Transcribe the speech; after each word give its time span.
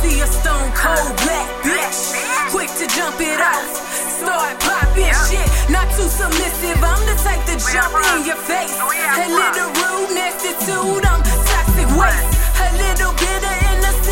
see 0.00 0.20
a 0.20 0.26
stone 0.26 0.70
cold 0.72 1.12
black 1.24 1.48
bitch. 1.62 2.16
Quick 2.50 2.70
to 2.80 2.86
jump 2.96 3.20
it 3.20 3.40
off. 3.40 3.68
Start 4.20 4.58
popping 4.60 5.14
shit. 5.28 5.48
Not 5.68 5.88
too 5.96 6.08
submissive. 6.08 6.80
I'm 6.80 7.02
the 7.08 7.16
type 7.20 7.44
to 7.48 7.56
jump 7.72 7.92
in 8.16 8.26
your 8.26 8.40
face. 8.48 8.76
A 8.80 9.26
little 9.28 9.70
rudeness, 9.80 10.40
attitude. 10.40 11.04
I'm 11.04 11.22
toxic 11.22 11.88
waste. 11.98 12.32
A 12.64 12.68
little 12.82 13.12
bit 13.14 13.69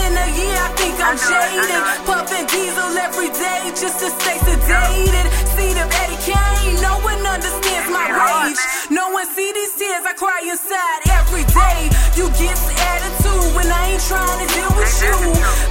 of 0.08 0.16
innocent. 0.16 0.38
Yeah, 0.38 0.64
I 0.64 0.70
think 0.76 0.96
I'm 1.00 1.16
jaded. 1.16 1.82
Puffin' 2.06 2.46
diesel 2.46 2.96
every 2.96 3.28
day 3.28 3.72
just 3.76 4.00
to 4.00 4.08
stay 4.10 4.38
sedated. 4.46 5.26
See 5.56 5.72
the 5.74 5.84
Eddie 5.84 6.20
Kane. 6.24 6.80
No 6.80 6.98
one 7.04 7.20
understands 7.26 7.88
my 7.90 8.08
rage. 8.08 8.58
No 8.90 9.10
one 9.10 9.26
see 9.34 9.50
these 9.52 9.74
tears 9.76 10.04
I 10.06 10.14
cry 10.14 10.40
inside 10.48 11.00
every 11.20 11.44
day. 11.52 11.90
You 12.16 12.28
get 12.38 12.56
the 12.56 12.74
attitude 12.96 13.54
when 13.54 13.66
I 13.68 13.92
ain't 13.92 14.04
trying 14.06 14.38
to 14.40 14.48
deal 14.54 14.72
with 14.76 14.94
you. 15.02 15.16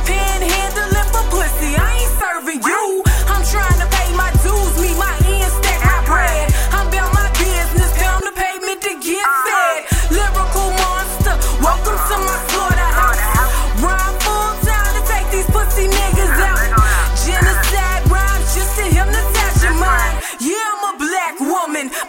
Panhandling 0.06 1.10
for 1.12 1.26
pussy, 1.34 1.76
I 1.76 1.90
ain't 2.02 2.14
serving 2.22 2.62
you. 2.64 3.04
I'm 3.28 3.44
trying 3.46 3.80
to 3.82 3.88
pay 3.90 4.10
my 4.16 4.32
dues, 4.44 4.74
meet 4.82 4.98
my 4.98 5.27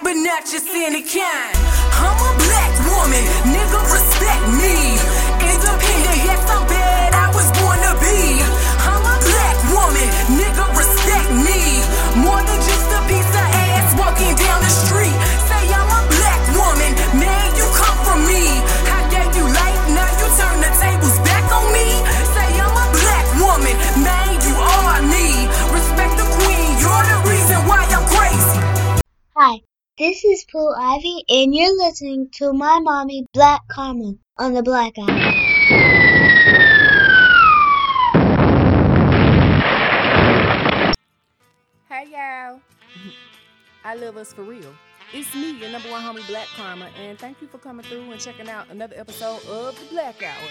but 0.08 0.16
not. 0.16 0.40
I'm 2.00 2.16
a 2.16 2.32
black 2.40 2.72
woman, 2.88 3.24
nigga, 3.52 3.80
respect 3.92 4.44
me. 4.56 4.96
Independent, 5.36 6.18
yes, 6.24 6.40
I'm 6.48 6.64
bad, 6.64 7.12
I 7.12 7.28
was 7.36 7.44
born 7.60 7.76
to 7.76 7.92
be. 8.00 8.40
I'm 8.88 9.04
a 9.04 9.16
black 9.20 9.58
woman, 9.68 10.08
nigga, 10.40 10.64
respect 10.72 11.28
me. 11.44 11.60
More 12.24 12.40
than 12.40 12.56
just 12.56 12.88
a 12.88 13.00
piece 13.04 13.32
of 13.36 13.48
ass 13.68 13.92
walking 14.00 14.32
down 14.32 14.64
the 14.64 14.72
street. 14.72 15.12
Say 15.44 15.76
I'm 15.76 15.92
a 15.92 16.00
black 16.16 16.42
woman, 16.56 16.92
man, 17.20 17.46
you 17.52 17.68
come 17.76 17.98
from 18.08 18.24
me. 18.24 18.48
I 18.88 19.04
gave 19.12 19.36
you 19.36 19.44
life, 19.44 19.82
now 19.92 20.08
you 20.08 20.28
turn 20.40 20.56
the 20.64 20.72
tables 20.80 21.20
back 21.20 21.44
on 21.52 21.68
me. 21.68 21.84
Say 22.32 22.48
I'm 22.56 22.72
a 22.72 22.86
black 22.96 23.26
woman, 23.44 23.76
man, 24.00 24.40
you. 24.40 24.56
Respect 25.68 26.16
the 26.16 26.24
queen, 26.40 26.68
you're 26.80 27.04
the 27.12 27.18
reason 27.28 27.60
why 27.68 27.84
I'm 27.92 28.06
crazy. 28.08 28.58
Hi, 29.36 29.67
this 29.98 30.24
is 30.24 30.44
Pooh 30.44 30.72
Ivy, 30.78 31.24
and 31.28 31.52
you're 31.52 31.76
listening 31.76 32.28
to 32.34 32.52
my 32.52 32.78
mommy, 32.78 33.26
BlaqKharma, 33.34 34.16
on 34.36 34.54
the 34.54 34.62
Blaq 34.62 34.96
Hour. 34.96 35.08
Hey 41.88 42.06
y'all. 42.12 42.60
I 43.84 43.96
love 43.96 44.16
us 44.16 44.32
for 44.32 44.44
real. 44.44 44.72
It's 45.12 45.34
me, 45.34 45.58
your 45.58 45.70
number 45.70 45.90
one 45.90 46.02
homie, 46.02 46.24
Black 46.28 46.46
Karma, 46.54 46.90
and 47.00 47.18
thank 47.18 47.42
you 47.42 47.48
for 47.48 47.58
coming 47.58 47.84
through 47.84 48.12
and 48.12 48.20
checking 48.20 48.48
out 48.48 48.70
another 48.70 48.94
episode 48.96 49.44
of 49.48 49.74
the 49.80 49.96
Blaq 49.96 50.22
Hour. 50.22 50.48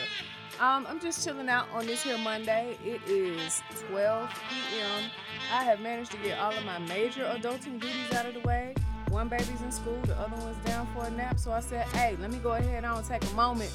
Um, 0.59 0.85
I'm 0.89 0.99
just 0.99 1.23
chilling 1.23 1.47
out 1.47 1.67
on 1.73 1.85
this 1.85 2.03
here 2.03 2.17
Monday. 2.17 2.75
It 2.83 2.99
is 3.07 3.61
12 3.91 4.29
p.m. 4.49 5.11
I 5.53 5.63
have 5.63 5.79
managed 5.79 6.11
to 6.11 6.17
get 6.17 6.37
all 6.37 6.51
of 6.51 6.65
my 6.65 6.79
major 6.79 7.23
adulting 7.23 7.79
duties 7.79 8.11
out 8.13 8.25
of 8.25 8.33
the 8.33 8.41
way. 8.41 8.73
One 9.17 9.29
baby's 9.29 9.63
in 9.63 9.71
school, 9.71 9.99
the 10.03 10.15
other 10.19 10.35
one's 10.43 10.63
down 10.63 10.87
for 10.93 11.03
a 11.03 11.09
nap. 11.09 11.39
So 11.39 11.51
I 11.51 11.59
said, 11.59 11.87
hey, 11.87 12.15
let 12.21 12.29
me 12.29 12.37
go 12.37 12.51
ahead 12.51 12.83
and 12.83 13.03
take 13.03 13.23
a 13.23 13.33
moment 13.33 13.73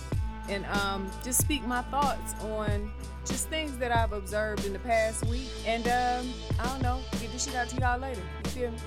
and 0.48 0.64
um, 0.66 1.10
just 1.24 1.40
speak 1.40 1.66
my 1.66 1.82
thoughts 1.82 2.36
on 2.44 2.92
just 3.26 3.48
things 3.48 3.76
that 3.78 3.90
I've 3.90 4.12
observed 4.12 4.64
in 4.66 4.72
the 4.72 4.78
past 4.78 5.26
week. 5.26 5.48
And 5.66 5.84
um, 5.88 6.32
I 6.60 6.68
don't 6.68 6.80
know, 6.80 7.00
get 7.20 7.32
this 7.32 7.44
shit 7.44 7.56
out 7.56 7.68
to 7.70 7.76
y'all 7.80 7.98
later. 7.98 8.20
You 8.44 8.50
feel 8.52 8.70
me? 8.70 8.78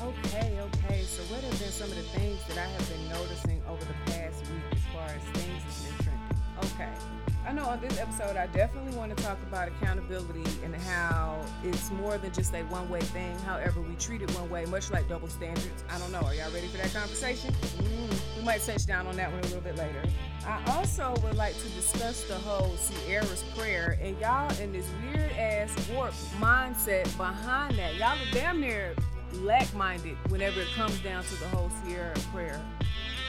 Okay, 0.00 0.60
okay. 0.60 1.02
So 1.02 1.20
what 1.34 1.42
have 1.42 1.58
been 1.58 1.72
some 1.72 1.90
of 1.90 1.96
the 1.96 2.02
things 2.02 2.38
that 2.46 2.58
I 2.58 2.66
have 2.70 2.88
been 2.88 3.08
noticing 3.08 3.60
over 3.68 3.84
the 3.84 4.12
past 4.12 4.40
week 4.42 4.62
as 4.70 4.78
far 4.94 5.02
as 5.02 5.42
things 5.42 5.64
that's 5.64 5.82
been 5.82 6.04
trending? 6.04 6.38
Okay. 6.76 7.27
I 7.48 7.52
know 7.52 7.64
on 7.64 7.80
this 7.80 7.98
episode 7.98 8.36
I 8.36 8.46
definitely 8.48 8.94
want 8.94 9.16
to 9.16 9.24
talk 9.24 9.38
about 9.48 9.68
accountability 9.68 10.44
and 10.62 10.76
how 10.76 11.40
it's 11.64 11.90
more 11.90 12.18
than 12.18 12.30
just 12.30 12.52
a 12.52 12.60
one-way 12.64 13.00
thing. 13.00 13.38
However, 13.38 13.80
we 13.80 13.94
treat 13.94 14.20
it 14.20 14.30
one 14.32 14.50
way, 14.50 14.66
much 14.66 14.90
like 14.90 15.08
double 15.08 15.28
standards. 15.28 15.82
I 15.88 15.98
don't 15.98 16.12
know. 16.12 16.20
Are 16.20 16.34
y'all 16.34 16.52
ready 16.52 16.66
for 16.66 16.76
that 16.76 16.92
conversation? 16.92 17.54
Mm, 17.54 18.36
we 18.36 18.44
might 18.44 18.60
touch 18.60 18.84
down 18.84 19.06
on 19.06 19.16
that 19.16 19.32
one 19.32 19.40
a 19.40 19.44
little 19.44 19.62
bit 19.62 19.78
later. 19.78 20.02
I 20.46 20.62
also 20.76 21.14
would 21.22 21.36
like 21.36 21.56
to 21.56 21.68
discuss 21.70 22.24
the 22.24 22.34
whole 22.34 22.76
Ciara's 22.76 23.42
prayer 23.56 23.98
and 24.02 24.20
y'all 24.20 24.54
in 24.60 24.70
this 24.70 24.86
weird 25.02 25.32
ass 25.32 25.74
warped 25.88 26.16
mindset 26.38 27.04
behind 27.16 27.78
that. 27.78 27.94
Y'all 27.94 28.08
are 28.08 28.30
damn 28.30 28.60
near 28.60 28.94
lack-minded 29.32 30.18
whenever 30.28 30.60
it 30.60 30.68
comes 30.74 30.98
down 31.00 31.24
to 31.24 31.34
the 31.36 31.48
whole 31.48 31.70
Ciara 31.86 32.14
prayer. 32.30 32.62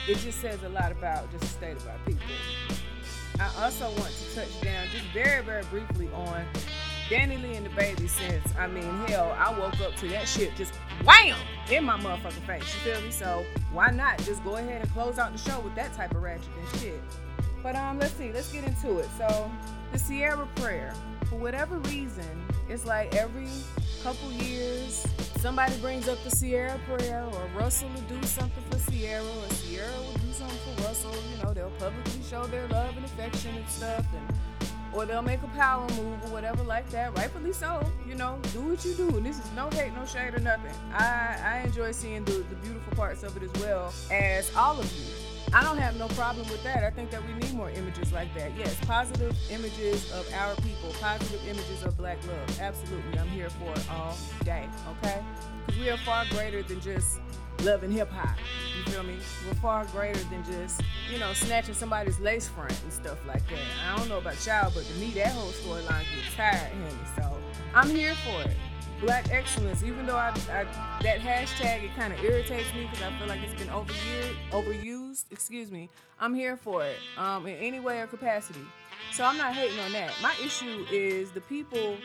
It 0.10 0.18
just 0.18 0.42
says 0.42 0.62
a 0.64 0.70
lot 0.70 0.92
about 0.92 1.32
just 1.32 1.44
the 1.44 1.48
state 1.48 1.78
of 1.78 1.88
our 1.88 1.98
people. 2.06 2.19
Also 3.62 3.90
want 4.00 4.12
to 4.12 4.36
touch 4.36 4.62
down 4.62 4.88
just 4.90 5.04
very, 5.14 5.44
very 5.44 5.64
briefly 5.64 6.10
on 6.14 6.46
DaniLeigh 7.10 7.58
and 7.58 7.66
the 7.66 7.70
baby 7.72 8.08
since 8.08 8.54
I 8.58 8.68
mean 8.68 8.90
hell, 9.08 9.36
I 9.38 9.52
woke 9.60 9.82
up 9.82 9.96
to 9.98 10.08
that 10.10 10.30
shit 10.30 10.56
just 10.56 10.74
wham 11.04 11.36
in 11.70 11.84
my 11.84 12.00
motherfucking 12.00 12.46
face. 12.48 12.64
You 12.64 12.94
feel 12.94 13.02
me? 13.02 13.12
So 13.12 13.44
why 13.74 13.92
not 13.92 14.18
just 14.20 14.46
go 14.46 14.56
ahead 14.56 14.82
and 14.82 14.90
close 14.92 15.20
out 15.20 15.34
the 15.34 15.38
show 15.38 15.60
with 15.60 15.76
that 15.76 15.94
type 15.94 16.16
of 16.16 16.22
ratchet 16.22 16.48
and 16.58 16.80
shit. 16.80 17.02
But 17.62 17.76
um 17.76 18.00
let's 18.00 18.14
see, 18.14 18.32
let's 18.32 18.50
get 18.54 18.64
into 18.64 19.00
it. 19.00 19.10
So 19.18 19.52
the 19.92 20.00
Ciara 20.00 20.48
prayer, 20.56 20.94
for 21.30 21.36
whatever 21.36 21.80
reason, 21.80 22.42
it's 22.70 22.86
like 22.86 23.14
every 23.14 23.50
couple 24.04 24.32
years 24.32 25.06
somebody 25.40 25.76
brings 25.78 26.08
up 26.08 26.18
the 26.24 26.34
Ciara 26.34 26.80
prayer 26.88 27.26
or 27.26 27.60
Russell 27.60 27.90
will 27.90 28.18
do 28.18 28.26
something 28.26 28.64
for 28.70 28.92
Ciara 28.92 29.22
or 29.22 29.48
Ciara 29.68 29.92
will 29.98 30.19
for 30.48 30.84
Russell. 30.84 31.16
You 31.36 31.44
know, 31.44 31.54
they'll 31.54 31.72
publicly 31.72 32.22
show 32.30 32.46
their 32.46 32.68
love 32.68 32.96
and 32.96 33.06
affection 33.06 33.56
and 33.56 33.68
stuff 33.68 34.06
and 34.14 34.38
or 34.94 35.06
they'll 35.06 35.22
make 35.22 35.42
a 35.44 35.48
power 35.50 35.88
move 35.90 36.24
or 36.24 36.30
whatever 36.30 36.64
like 36.64 36.90
that. 36.90 37.16
Rightfully 37.16 37.54
so. 37.54 37.86
You 38.08 38.16
know, 38.16 38.40
do 38.54 38.62
what 38.62 38.84
you 38.84 38.94
do. 38.96 39.08
And 39.18 39.26
this 39.26 39.38
is 39.38 39.52
no 39.56 39.70
hate, 39.70 39.94
no 39.94 40.06
shade 40.06 40.34
or 40.34 40.40
nothing. 40.40 40.74
I, 40.94 41.38
I 41.44 41.64
enjoy 41.66 41.92
seeing 41.92 42.24
the, 42.26 42.32
the 42.50 42.56
beautiful 42.56 42.96
parts 42.96 43.24
of 43.24 43.38
it 43.38 43.44
as 43.44 43.62
well 43.62 43.94
as 44.12 44.54
all 44.56 44.80
of 44.80 44.92
you. 44.94 45.06
I 45.52 45.64
don't 45.64 45.78
have 45.78 45.98
no 45.98 46.08
problem 46.10 46.48
with 46.50 46.64
that. 46.64 46.84
I 46.84 46.92
think 46.92 47.10
that 47.10 47.26
we 47.26 47.34
need 47.34 47.54
more 47.54 47.72
images 47.72 48.12
like 48.12 48.34
that. 48.36 48.52
Yes, 48.58 48.76
positive 48.86 49.36
images 49.50 50.12
of 50.12 50.32
our 50.34 50.56
people, 50.56 50.94
positive 51.00 51.42
images 51.48 51.84
of 51.84 51.98
black 51.98 52.18
love. 52.28 52.60
Absolutely. 52.60 53.18
I'm 53.18 53.28
here 53.30 53.50
for 53.50 53.72
it 53.72 53.90
all 53.92 54.16
day, 54.44 54.68
okay? 54.98 55.24
Because 55.66 55.82
we 55.82 55.90
are 55.90 55.98
far 55.98 56.26
greater 56.30 56.62
than 56.62 56.80
just 56.82 57.20
loving 57.64 57.92
hip 57.92 58.10
hop. 58.10 58.38
You 58.78 58.92
feel 58.92 59.04
me? 59.04 59.16
We're 59.48 59.54
far 59.56 59.86
greater 59.86 60.20
than 60.26 60.44
just, 60.44 60.82
you 61.12 61.20
know, 61.20 61.34
snatching 61.34 61.74
somebody's 61.74 62.20
lace 62.20 62.48
front 62.48 62.78
and 62.84 62.94
stuff 62.94 63.18
like 63.28 63.48
that. 63.50 63.60
I 63.88 63.98
don't 63.98 64.10
know 64.10 64.18
about 64.18 64.46
y'all, 64.46 64.72
but 64.74 64.86
to 64.86 64.94
me, 65.00 65.12
that 65.12 65.34
whole 65.34 65.52
storyline 65.52 66.04
gets 66.16 66.36
tired, 66.36 66.56
honey. 66.56 66.96
So 67.16 67.38
I'm 67.74 67.90
here 67.90 68.16
for 68.26 68.42
it. 68.50 68.56
Black 69.02 69.30
excellence, 69.32 69.82
even 69.82 70.06
though 70.06 70.18
I, 70.18 70.30
I 70.52 70.66
that 71.04 71.20
hashtag 71.20 71.84
it 71.84 71.96
kind 71.96 72.12
of 72.12 72.22
irritates 72.22 72.74
me 72.74 72.82
because 72.82 73.02
I 73.02 73.18
feel 73.18 73.28
like 73.28 73.40
it's 73.42 73.58
been 73.58 73.70
overused, 73.70 74.36
overused. 74.52 75.26
Excuse 75.32 75.72
me. 75.72 75.90
I'm 76.20 76.36
here 76.36 76.58
for 76.58 76.84
it, 76.84 76.98
um, 77.18 77.48
in 77.48 77.56
any 77.56 77.80
way 77.80 78.02
or 78.02 78.08
capacity. 78.08 78.60
So 79.14 79.24
I'm 79.24 79.38
not 79.38 79.54
hating 79.54 79.80
on 79.80 79.94
that. 79.94 80.12
My 80.22 80.34
issue 80.44 80.86
is 80.92 81.32
the 81.32 81.42
people. 81.42 81.96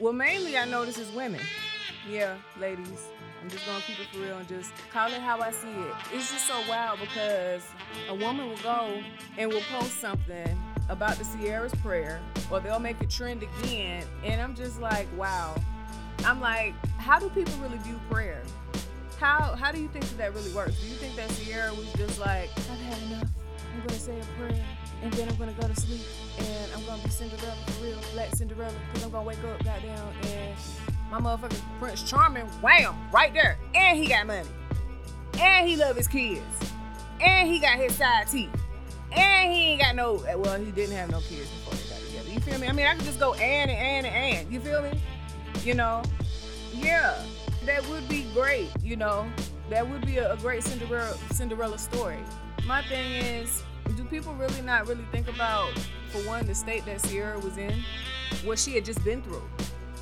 Well, 0.00 0.12
mainly 0.12 0.58
I 0.58 0.64
notice 0.64 0.98
is 0.98 1.10
women. 1.12 1.40
Yeah, 2.10 2.36
ladies. 2.60 3.06
I'm 3.46 3.50
just 3.52 3.64
gonna 3.64 3.80
keep 3.82 4.00
it 4.00 4.08
for 4.08 4.18
real 4.18 4.38
and 4.38 4.48
just 4.48 4.72
call 4.92 5.06
it 5.06 5.20
how 5.20 5.40
I 5.40 5.52
see 5.52 5.68
it. 5.68 5.94
It's 6.12 6.32
just 6.32 6.48
so 6.48 6.60
wild 6.68 6.98
because 6.98 7.62
a 8.08 8.14
woman 8.16 8.48
will 8.48 8.56
go 8.56 9.00
and 9.38 9.52
will 9.52 9.62
post 9.70 10.00
something 10.00 10.60
about 10.88 11.16
the 11.16 11.24
Ciara's 11.24 11.72
prayer, 11.76 12.20
or 12.50 12.58
they'll 12.58 12.80
make 12.80 13.00
a 13.00 13.06
trend 13.06 13.44
again, 13.44 14.02
and 14.24 14.40
I'm 14.40 14.56
just 14.56 14.80
like, 14.80 15.06
wow. 15.16 15.54
I'm 16.24 16.40
like, 16.40 16.74
how 16.98 17.20
do 17.20 17.28
people 17.28 17.54
really 17.62 17.78
view 17.78 18.00
prayer? 18.10 18.42
How 19.20 19.54
how 19.54 19.70
do 19.70 19.80
you 19.80 19.86
think 19.86 20.06
that 20.06 20.18
that 20.18 20.34
really 20.34 20.52
works? 20.52 20.80
Do 20.80 20.88
you 20.88 20.94
think 20.94 21.14
that 21.14 21.30
Ciara 21.30 21.72
was 21.72 21.92
just 21.92 22.18
like, 22.18 22.50
I've 22.56 22.80
had 22.80 23.00
enough. 23.04 23.28
I'm 23.74 23.86
gonna 23.86 23.92
say 23.92 24.18
a 24.18 24.24
prayer, 24.40 24.64
and 25.04 25.12
then 25.12 25.28
I'm 25.28 25.36
gonna 25.36 25.52
go 25.52 25.68
to 25.68 25.80
sleep, 25.80 26.02
and 26.38 26.72
I'm 26.74 26.84
gonna 26.84 27.00
be 27.00 27.10
Cinderella 27.10 27.54
for 27.66 27.84
real, 27.84 28.00
Black 28.12 28.34
Cinderella, 28.34 28.74
because 28.88 29.04
I'm 29.04 29.12
gonna 29.12 29.24
wake 29.24 29.44
up, 29.44 29.62
goddamn, 29.62 30.08
and 30.24 30.56
my 31.10 31.20
motherfucking 31.20 31.60
Prince 31.78 32.02
Charming, 32.02 32.46
wham, 32.62 32.94
right 33.12 33.32
there. 33.32 33.58
And 33.74 33.96
he 33.98 34.08
got 34.08 34.26
money. 34.26 34.48
And 35.38 35.68
he 35.68 35.76
love 35.76 35.96
his 35.96 36.08
kids. 36.08 36.42
And 37.20 37.48
he 37.48 37.58
got 37.60 37.76
his 37.76 37.94
side 37.94 38.28
teeth. 38.28 38.50
And 39.12 39.52
he 39.52 39.58
ain't 39.58 39.82
got 39.82 39.94
no, 39.94 40.24
well, 40.36 40.58
he 40.58 40.70
didn't 40.72 40.96
have 40.96 41.10
no 41.10 41.20
kids 41.20 41.48
before 41.50 41.74
they 41.74 41.88
got 41.88 42.06
together. 42.06 42.30
You 42.30 42.40
feel 42.40 42.58
me? 42.58 42.68
I 42.68 42.72
mean, 42.72 42.86
I 42.86 42.94
could 42.94 43.04
just 43.04 43.20
go 43.20 43.34
and 43.34 43.70
and 43.70 44.06
and 44.06 44.06
and. 44.06 44.52
You 44.52 44.60
feel 44.60 44.82
me? 44.82 45.00
You 45.64 45.74
know? 45.74 46.02
Yeah. 46.72 47.22
That 47.64 47.86
would 47.88 48.08
be 48.08 48.26
great, 48.34 48.68
you 48.82 48.96
know? 48.96 49.26
That 49.70 49.88
would 49.88 50.06
be 50.06 50.18
a, 50.18 50.32
a 50.32 50.36
great 50.36 50.62
Cinderella 50.62 51.16
Cinderella 51.32 51.78
story. 51.78 52.18
My 52.66 52.82
thing 52.82 53.12
is, 53.12 53.62
do 53.96 54.04
people 54.04 54.34
really 54.34 54.60
not 54.62 54.86
really 54.86 55.04
think 55.12 55.28
about, 55.28 55.72
for 56.10 56.18
one, 56.18 56.46
the 56.46 56.54
state 56.54 56.84
that 56.86 57.02
Ciara 57.02 57.38
was 57.38 57.56
in, 57.56 57.74
what 58.44 58.58
she 58.58 58.74
had 58.74 58.84
just 58.84 59.02
been 59.04 59.22
through? 59.22 59.42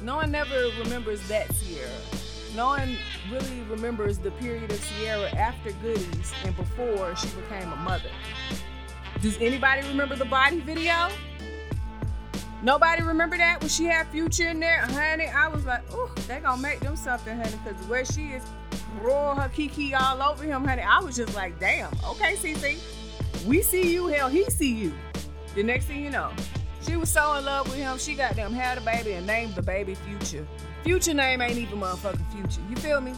No 0.05 0.17
one 0.17 0.31
never 0.31 0.69
remembers 0.81 1.27
that 1.29 1.49
Ciara. 1.59 1.89
No 2.55 2.67
one 2.67 2.99
really 3.33 3.63
remembers 3.71 4.19
the 4.19 4.33
period 4.33 4.71
of 4.71 4.87
Ciara 4.87 5.31
after 5.31 5.73
Goodies 5.73 6.31
and 6.45 6.55
before 6.59 7.17
she 7.17 7.27
became 7.29 7.73
a 7.73 7.77
mother. 7.77 8.11
Does 9.23 9.41
anybody 9.41 9.81
remember 9.89 10.15
the 10.15 10.27
body 10.27 10.61
video? 10.61 11.09
Nobody 12.63 13.03
remember 13.03 13.39
that 13.39 13.63
when 13.63 13.71
she 13.71 13.85
had 13.85 14.07
Future 14.09 14.49
in 14.49 14.61
there, 14.61 14.81
honey. 14.81 15.27
I 15.27 15.49
was 15.49 15.65
like, 15.65 15.83
oh, 15.93 16.13
they 16.29 16.41
gonna 16.41 16.61
make 16.61 16.81
them 16.81 16.97
something, 16.97 17.39
honey, 17.39 17.57
because 17.65 17.89
way 17.89 18.05
she 18.05 18.33
is 18.33 18.43
roll 19.01 19.35
her 19.35 19.49
kiki 19.49 19.95
all 19.95 20.21
over 20.21 20.45
him, 20.45 20.67
honey. 20.67 20.83
I 20.83 21.01
was 21.01 21.17
just 21.17 21.35
like, 21.35 21.59
damn. 21.59 21.91
Okay, 22.11 22.35
CC, 22.35 22.79
we 23.47 23.63
see 23.63 23.95
you. 23.95 24.09
Hell, 24.09 24.29
he 24.29 24.45
see 24.51 24.75
you. 24.75 24.93
The 25.55 25.63
next 25.63 25.87
thing 25.87 26.05
you 26.05 26.11
know, 26.11 26.31
she 26.87 26.97
was 26.97 27.09
so 27.09 27.35
in 27.35 27.45
love 27.45 27.69
with 27.69 27.77
him. 27.77 27.99
She 27.99 28.15
got 28.15 28.37
them 28.37 28.53
had 28.53 28.79
a 28.79 28.81
baby 28.81 29.13
and 29.13 29.27
named 29.27 29.55
the 29.55 29.63
baby 29.63 29.95
Future. 29.95 30.47
Future 30.83 31.15
name 31.15 31.41
ain't 31.41 31.59
even 31.59 31.81
motherfucking 31.81 32.33
Future. 32.33 32.61
You 32.69 32.77
feel 32.77 33.01
me? 33.01 33.15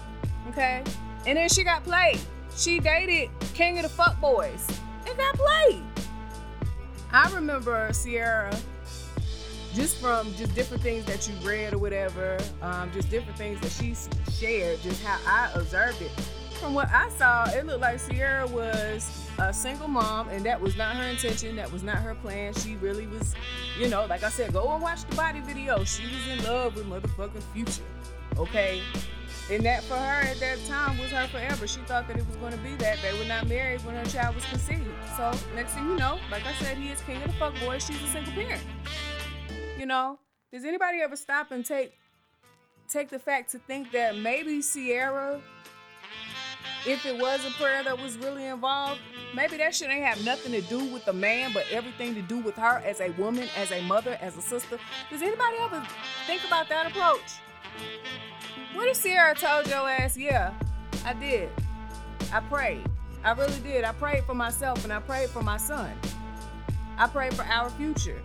Okay. 0.50 0.82
And 1.26 1.36
then 1.36 1.48
she 1.48 1.64
got 1.64 1.82
played. 1.84 2.20
She 2.56 2.80
dated 2.80 3.30
King 3.54 3.78
of 3.78 3.82
the 3.82 3.88
Fuck 3.88 4.20
Boys 4.20 4.66
and 5.06 5.16
got 5.16 5.34
played. 5.34 5.82
I 7.12 7.30
remember 7.34 7.90
Ciara 7.92 8.56
just 9.74 10.00
from 10.00 10.32
just 10.34 10.54
different 10.54 10.82
things 10.82 11.04
that 11.04 11.28
you 11.28 11.34
read 11.46 11.74
or 11.74 11.78
whatever, 11.78 12.38
um, 12.62 12.90
just 12.92 13.10
different 13.10 13.36
things 13.36 13.60
that 13.60 13.70
she 13.70 13.94
shared, 14.32 14.80
just 14.80 15.04
how 15.04 15.18
I 15.26 15.50
observed 15.54 16.00
it. 16.00 16.10
From 16.60 16.74
what 16.74 16.88
I 16.90 17.08
saw, 17.10 17.44
it 17.50 17.66
looked 17.66 17.80
like 17.80 18.00
Ciara 18.08 18.46
was 18.46 19.28
a 19.38 19.52
single 19.52 19.88
mom, 19.88 20.28
and 20.30 20.44
that 20.46 20.60
was 20.60 20.76
not 20.76 20.96
her 20.96 21.04
intention. 21.04 21.56
That 21.56 21.70
was 21.70 21.82
not 21.82 21.98
her 21.98 22.14
plan. 22.14 22.54
She 22.54 22.76
really 22.76 23.06
was, 23.06 23.34
you 23.78 23.88
know, 23.88 24.06
like 24.06 24.22
I 24.22 24.30
said, 24.30 24.52
go 24.52 24.72
and 24.72 24.82
watch 24.82 25.04
the 25.04 25.14
body 25.14 25.40
video. 25.40 25.84
She 25.84 26.04
was 26.04 26.26
in 26.28 26.44
love 26.44 26.76
with 26.76 26.86
motherfucking 26.86 27.42
Future, 27.52 27.82
okay? 28.38 28.80
And 29.50 29.64
that 29.64 29.84
for 29.84 29.94
her 29.94 30.22
at 30.22 30.40
that 30.40 30.58
time 30.66 30.98
was 30.98 31.10
her 31.10 31.28
forever. 31.28 31.68
She 31.68 31.80
thought 31.80 32.08
that 32.08 32.16
it 32.16 32.26
was 32.26 32.36
going 32.36 32.52
to 32.52 32.58
be 32.58 32.74
that. 32.76 32.98
They 33.00 33.16
were 33.16 33.26
not 33.26 33.46
married 33.46 33.84
when 33.84 33.94
her 33.94 34.04
child 34.06 34.34
was 34.34 34.44
conceived. 34.46 34.88
So 35.16 35.32
next 35.54 35.74
thing 35.74 35.86
you 35.86 35.96
know, 35.96 36.18
like 36.30 36.44
I 36.46 36.52
said, 36.54 36.76
he 36.76 36.88
is 36.88 37.00
king 37.02 37.22
of 37.22 37.28
the 37.28 37.32
fuck 37.34 37.54
boy. 37.60 37.78
She's 37.78 38.02
a 38.02 38.08
single 38.08 38.32
parent. 38.32 38.62
You 39.78 39.86
know, 39.86 40.18
does 40.52 40.64
anybody 40.64 41.00
ever 41.00 41.14
stop 41.16 41.52
and 41.52 41.64
take 41.64 41.92
take 42.88 43.08
the 43.08 43.18
fact 43.18 43.50
to 43.52 43.58
think 43.58 43.92
that 43.92 44.16
maybe 44.16 44.62
Ciara, 44.62 45.40
if 46.86 47.04
it 47.04 47.18
was 47.18 47.44
a 47.44 47.50
prayer 47.50 47.82
that 47.82 48.00
was 48.00 48.16
really 48.16 48.46
involved, 48.46 49.00
maybe 49.34 49.56
that 49.56 49.74
shit 49.74 49.90
ain't 49.90 50.04
have 50.04 50.24
nothing 50.24 50.52
to 50.52 50.60
do 50.62 50.84
with 50.84 51.04
the 51.04 51.12
man, 51.12 51.52
but 51.52 51.64
everything 51.72 52.14
to 52.14 52.22
do 52.22 52.38
with 52.38 52.54
her 52.54 52.78
as 52.84 53.00
a 53.00 53.10
woman, 53.12 53.48
as 53.56 53.72
a 53.72 53.82
mother, 53.82 54.16
as 54.20 54.36
a 54.36 54.40
sister. 54.40 54.78
Does 55.10 55.20
anybody 55.20 55.56
ever 55.60 55.84
think 56.26 56.44
about 56.46 56.68
that 56.68 56.90
approach? 56.90 57.40
What 58.74 58.88
if 58.88 59.02
Ciara 59.02 59.34
told 59.34 59.66
your 59.66 59.88
ass, 59.88 60.16
yeah, 60.16 60.54
I 61.04 61.14
did. 61.14 61.50
I 62.32 62.40
prayed. 62.40 62.88
I 63.24 63.32
really 63.32 63.58
did. 63.60 63.82
I 63.82 63.92
prayed 63.92 64.24
for 64.24 64.34
myself 64.34 64.84
and 64.84 64.92
I 64.92 65.00
prayed 65.00 65.30
for 65.30 65.42
my 65.42 65.56
son. 65.56 65.90
I 66.98 67.08
prayed 67.08 67.34
for 67.34 67.42
our 67.42 67.68
future 67.70 68.22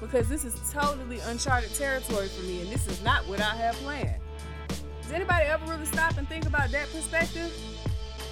because 0.00 0.28
this 0.28 0.44
is 0.44 0.54
totally 0.72 1.18
uncharted 1.20 1.74
territory 1.74 2.28
for 2.28 2.42
me 2.42 2.60
and 2.60 2.70
this 2.70 2.86
is 2.86 3.02
not 3.02 3.26
what 3.28 3.40
I 3.40 3.54
have 3.56 3.74
planned. 3.76 4.21
Does 5.12 5.20
anybody 5.20 5.44
ever 5.44 5.66
really 5.66 5.84
stop 5.84 6.16
and 6.16 6.26
think 6.26 6.46
about 6.46 6.70
that 6.70 6.90
perspective? 6.90 7.52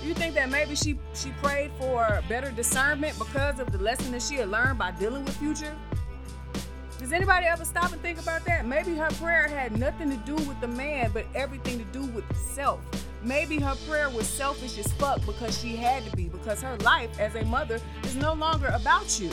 You 0.02 0.14
think 0.14 0.34
that 0.34 0.48
maybe 0.48 0.74
she 0.74 0.98
she 1.12 1.28
prayed 1.42 1.70
for 1.78 2.22
better 2.26 2.50
discernment 2.50 3.18
because 3.18 3.60
of 3.60 3.70
the 3.70 3.76
lesson 3.76 4.12
that 4.12 4.22
she 4.22 4.36
had 4.36 4.48
learned 4.48 4.78
by 4.78 4.92
dealing 4.92 5.22
with 5.26 5.36
future? 5.36 5.76
Does 6.98 7.12
anybody 7.12 7.44
ever 7.44 7.66
stop 7.66 7.92
and 7.92 8.00
think 8.00 8.18
about 8.18 8.46
that? 8.46 8.64
Maybe 8.64 8.94
her 8.94 9.10
prayer 9.20 9.46
had 9.46 9.78
nothing 9.78 10.08
to 10.08 10.16
do 10.24 10.36
with 10.36 10.58
the 10.62 10.68
man, 10.68 11.10
but 11.12 11.26
everything 11.34 11.76
to 11.76 11.84
do 11.92 12.06
with 12.12 12.24
self. 12.34 12.80
Maybe 13.22 13.58
her 13.58 13.76
prayer 13.86 14.08
was 14.08 14.26
selfish 14.26 14.78
as 14.78 14.90
fuck 14.94 15.20
because 15.26 15.60
she 15.60 15.76
had 15.76 16.06
to 16.06 16.16
be, 16.16 16.30
because 16.30 16.62
her 16.62 16.78
life 16.78 17.10
as 17.20 17.34
a 17.34 17.44
mother 17.44 17.78
is 18.04 18.16
no 18.16 18.32
longer 18.32 18.68
about 18.68 19.20
you. 19.20 19.28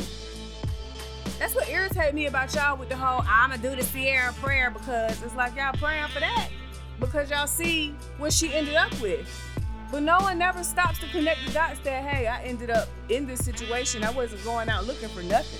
That's 1.39 1.55
what 1.55 1.69
irritates 1.69 2.13
me 2.13 2.25
about 2.25 2.53
y'all 2.53 2.75
with 2.75 2.89
the 2.89 2.97
whole 2.97 3.23
I'ma 3.25 3.55
do 3.55 3.73
the 3.73 3.85
Ciara 3.85 4.33
prayer 4.33 4.69
because 4.69 5.23
it's 5.23 5.35
like 5.35 5.55
y'all 5.55 5.71
praying 5.71 6.09
for 6.09 6.19
that 6.19 6.49
because 6.99 7.29
y'all 7.29 7.47
see 7.47 7.93
what 8.17 8.33
she 8.33 8.53
ended 8.53 8.75
up 8.75 8.91
with. 9.01 9.27
But 9.91 10.03
no 10.03 10.17
one 10.19 10.37
never 10.37 10.63
stops 10.63 10.99
to 10.99 11.07
connect 11.07 11.45
the 11.45 11.53
dots 11.53 11.79
that 11.79 12.03
hey, 12.03 12.27
I 12.27 12.43
ended 12.43 12.69
up 12.69 12.89
in 13.09 13.25
this 13.25 13.43
situation. 13.43 14.03
I 14.03 14.11
wasn't 14.11 14.43
going 14.43 14.69
out 14.69 14.85
looking 14.85 15.09
for 15.09 15.23
nothing. 15.23 15.59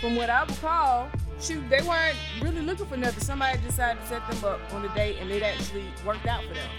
From 0.00 0.16
what 0.16 0.30
I 0.30 0.44
recall, 0.44 1.08
shoot, 1.40 1.62
they 1.70 1.82
weren't 1.82 2.16
really 2.40 2.62
looking 2.62 2.86
for 2.86 2.96
nothing. 2.96 3.22
Somebody 3.22 3.58
decided 3.60 4.00
to 4.02 4.08
set 4.08 4.28
them 4.28 4.44
up 4.44 4.60
on 4.72 4.84
a 4.84 4.94
date 4.94 5.18
and 5.20 5.30
it 5.30 5.42
actually 5.42 5.84
worked 6.04 6.26
out 6.26 6.42
for 6.44 6.54
them. 6.54 6.70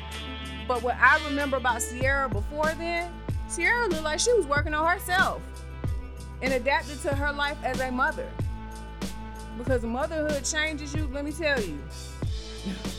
But 0.67 0.83
what 0.83 0.95
I 0.99 1.23
remember 1.25 1.57
about 1.57 1.81
Ciara 1.81 2.29
before 2.29 2.73
then, 2.77 3.11
Ciara 3.53 3.87
looked 3.87 4.03
like 4.03 4.19
she 4.19 4.33
was 4.33 4.45
working 4.45 4.73
on 4.73 4.85
herself 4.85 5.41
and 6.41 6.53
adapted 6.53 7.01
to 7.01 7.15
her 7.15 7.31
life 7.31 7.57
as 7.63 7.79
a 7.79 7.91
mother. 7.91 8.29
Because 9.57 9.83
motherhood 9.83 10.45
changes 10.45 10.93
you, 10.93 11.09
let 11.11 11.25
me 11.25 11.31
tell 11.31 11.59
you. 11.61 11.79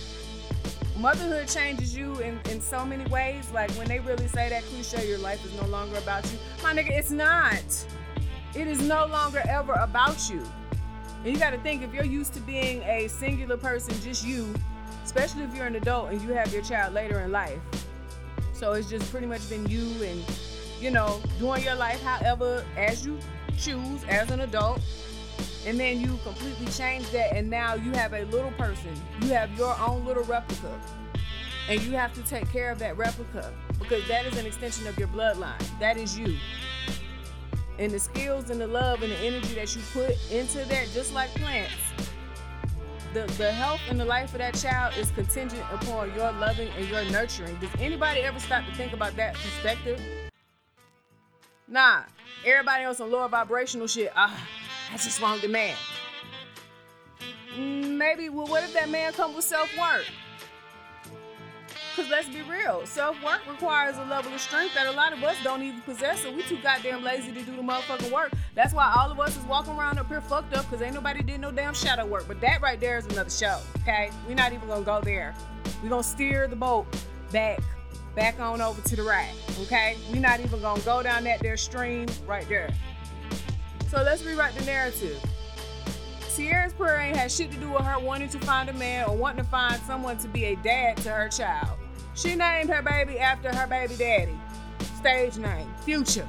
motherhood 1.00 1.48
changes 1.48 1.96
you 1.96 2.18
in, 2.18 2.38
in 2.50 2.60
so 2.60 2.84
many 2.84 3.04
ways. 3.10 3.50
Like 3.52 3.70
when 3.72 3.88
they 3.88 4.00
really 4.00 4.28
say 4.28 4.50
that 4.50 4.62
cliche, 4.64 5.08
your 5.08 5.18
life 5.18 5.44
is 5.44 5.54
no 5.60 5.66
longer 5.66 5.96
about 5.96 6.30
you. 6.30 6.38
My 6.62 6.74
nigga, 6.74 6.90
it's 6.90 7.10
not. 7.10 7.64
It 8.54 8.66
is 8.66 8.80
no 8.82 9.06
longer 9.06 9.42
ever 9.48 9.72
about 9.74 10.28
you. 10.28 10.42
And 11.24 11.32
you 11.32 11.38
gotta 11.38 11.58
think 11.58 11.82
if 11.82 11.94
you're 11.94 12.04
used 12.04 12.34
to 12.34 12.40
being 12.40 12.82
a 12.82 13.08
singular 13.08 13.56
person, 13.56 13.94
just 14.02 14.26
you, 14.26 14.52
especially 15.04 15.44
if 15.44 15.54
you're 15.54 15.66
an 15.66 15.76
adult 15.76 16.10
and 16.10 16.20
you 16.22 16.30
have 16.30 16.52
your 16.52 16.62
child 16.62 16.94
later 16.94 17.20
in 17.20 17.32
life. 17.32 17.58
So 18.52 18.72
it's 18.72 18.90
just 18.90 19.10
pretty 19.10 19.26
much 19.26 19.48
been 19.48 19.66
you 19.68 20.02
and 20.02 20.22
you 20.80 20.90
know, 20.90 21.20
doing 21.38 21.62
your 21.62 21.74
life 21.74 22.02
however 22.02 22.64
as 22.76 23.04
you 23.04 23.18
choose 23.58 24.02
as 24.08 24.30
an 24.30 24.40
adult. 24.40 24.80
And 25.66 25.78
then 25.78 26.00
you 26.00 26.18
completely 26.24 26.66
change 26.66 27.08
that, 27.10 27.34
and 27.34 27.50
now 27.50 27.74
you 27.74 27.92
have 27.92 28.14
a 28.14 28.24
little 28.24 28.50
person. 28.52 28.94
You 29.22 29.28
have 29.28 29.56
your 29.58 29.78
own 29.78 30.04
little 30.06 30.24
replica. 30.24 30.80
And 31.68 31.80
you 31.82 31.92
have 31.92 32.12
to 32.14 32.22
take 32.22 32.50
care 32.50 32.72
of 32.72 32.78
that 32.78 32.96
replica 32.96 33.52
because 33.78 34.06
that 34.08 34.26
is 34.26 34.36
an 34.38 34.46
extension 34.46 34.86
of 34.86 34.98
your 34.98 35.08
bloodline. 35.08 35.60
That 35.78 35.96
is 35.96 36.18
you. 36.18 36.36
And 37.78 37.92
the 37.92 37.98
skills 37.98 38.50
and 38.50 38.60
the 38.60 38.66
love 38.66 39.02
and 39.02 39.12
the 39.12 39.18
energy 39.18 39.54
that 39.54 39.74
you 39.76 39.82
put 39.92 40.16
into 40.30 40.58
that, 40.64 40.88
just 40.92 41.14
like 41.14 41.30
plants, 41.34 41.72
the, 43.12 43.22
the 43.38 43.52
health 43.52 43.80
and 43.88 43.98
the 43.98 44.04
life 44.04 44.32
of 44.32 44.38
that 44.38 44.54
child 44.54 44.94
is 44.96 45.10
contingent 45.10 45.62
upon 45.72 46.14
your 46.14 46.32
loving 46.32 46.68
and 46.76 46.88
your 46.88 47.04
nurturing. 47.10 47.56
Does 47.56 47.70
anybody 47.78 48.20
ever 48.20 48.38
stop 48.38 48.66
to 48.66 48.74
think 48.74 48.92
about 48.92 49.16
that 49.16 49.34
perspective? 49.34 50.00
Nah, 51.68 52.02
everybody 52.44 52.84
on 52.84 52.94
some 52.94 53.10
lower 53.10 53.28
vibrational 53.28 53.86
shit. 53.86 54.12
Ah, 54.16 54.36
that's 54.90 55.04
just 55.04 55.20
wrong 55.20 55.40
demand. 55.40 55.78
Mm, 57.56 57.96
maybe, 57.96 58.28
well, 58.28 58.46
what 58.46 58.62
if 58.62 58.72
that 58.74 58.88
man 58.88 59.12
come 59.12 59.34
with 59.34 59.44
self 59.44 59.68
work? 59.78 60.04
Because 61.90 62.10
let's 62.10 62.28
be 62.28 62.42
real, 62.42 62.86
self 62.86 63.22
work 63.24 63.40
requires 63.48 63.96
a 63.96 64.04
level 64.04 64.32
of 64.32 64.40
strength 64.40 64.74
that 64.74 64.86
a 64.86 64.92
lot 64.92 65.12
of 65.12 65.22
us 65.22 65.36
don't 65.42 65.62
even 65.62 65.80
possess, 65.82 66.22
so 66.22 66.32
we 66.32 66.42
too 66.42 66.58
goddamn 66.62 67.02
lazy 67.02 67.32
to 67.32 67.42
do 67.42 67.56
the 67.56 67.62
motherfucking 67.62 68.12
work. 68.12 68.32
That's 68.54 68.72
why 68.72 68.92
all 68.96 69.10
of 69.10 69.18
us 69.18 69.36
is 69.36 69.44
walking 69.44 69.74
around 69.74 69.98
up 69.98 70.08
here 70.08 70.20
fucked 70.20 70.54
up 70.54 70.68
because 70.68 70.82
ain't 70.82 70.94
nobody 70.94 71.22
did 71.22 71.40
no 71.40 71.50
damn 71.50 71.74
shadow 71.74 72.06
work. 72.06 72.26
But 72.28 72.40
that 72.40 72.62
right 72.62 72.78
there 72.78 72.98
is 72.98 73.06
another 73.06 73.30
show, 73.30 73.60
okay? 73.82 74.10
We're 74.26 74.34
not 74.34 74.52
even 74.52 74.68
gonna 74.68 74.84
go 74.84 75.00
there. 75.00 75.34
We're 75.82 75.90
gonna 75.90 76.02
steer 76.02 76.46
the 76.46 76.56
boat 76.56 76.86
back 77.32 77.60
back 78.14 78.40
on 78.40 78.60
over 78.60 78.80
to 78.82 78.96
the 78.96 79.02
right. 79.02 79.32
Okay? 79.62 79.96
We're 80.10 80.20
not 80.20 80.40
even 80.40 80.60
gonna 80.60 80.80
go 80.82 81.02
down 81.02 81.24
that 81.24 81.40
there 81.40 81.56
stream 81.56 82.06
right 82.26 82.48
there. 82.48 82.70
So 83.90 84.00
let's 84.04 84.22
rewrite 84.22 84.54
the 84.54 84.64
narrative. 84.66 85.20
Ciara's 86.36 86.72
prayer 86.72 87.00
ain't 87.00 87.16
had 87.16 87.28
shit 87.28 87.50
to 87.50 87.56
do 87.56 87.70
with 87.70 87.82
her 87.82 87.98
wanting 87.98 88.28
to 88.28 88.38
find 88.38 88.68
a 88.68 88.72
man 88.74 89.08
or 89.08 89.16
wanting 89.16 89.44
to 89.44 89.50
find 89.50 89.82
someone 89.82 90.16
to 90.18 90.28
be 90.28 90.44
a 90.44 90.56
dad 90.56 90.96
to 90.98 91.08
her 91.10 91.28
child. 91.28 91.76
She 92.14 92.36
named 92.36 92.70
her 92.70 92.82
baby 92.82 93.18
after 93.18 93.52
her 93.52 93.66
baby 93.66 93.96
daddy. 93.96 94.38
Stage 94.96 95.38
name, 95.38 95.66
Future. 95.84 96.28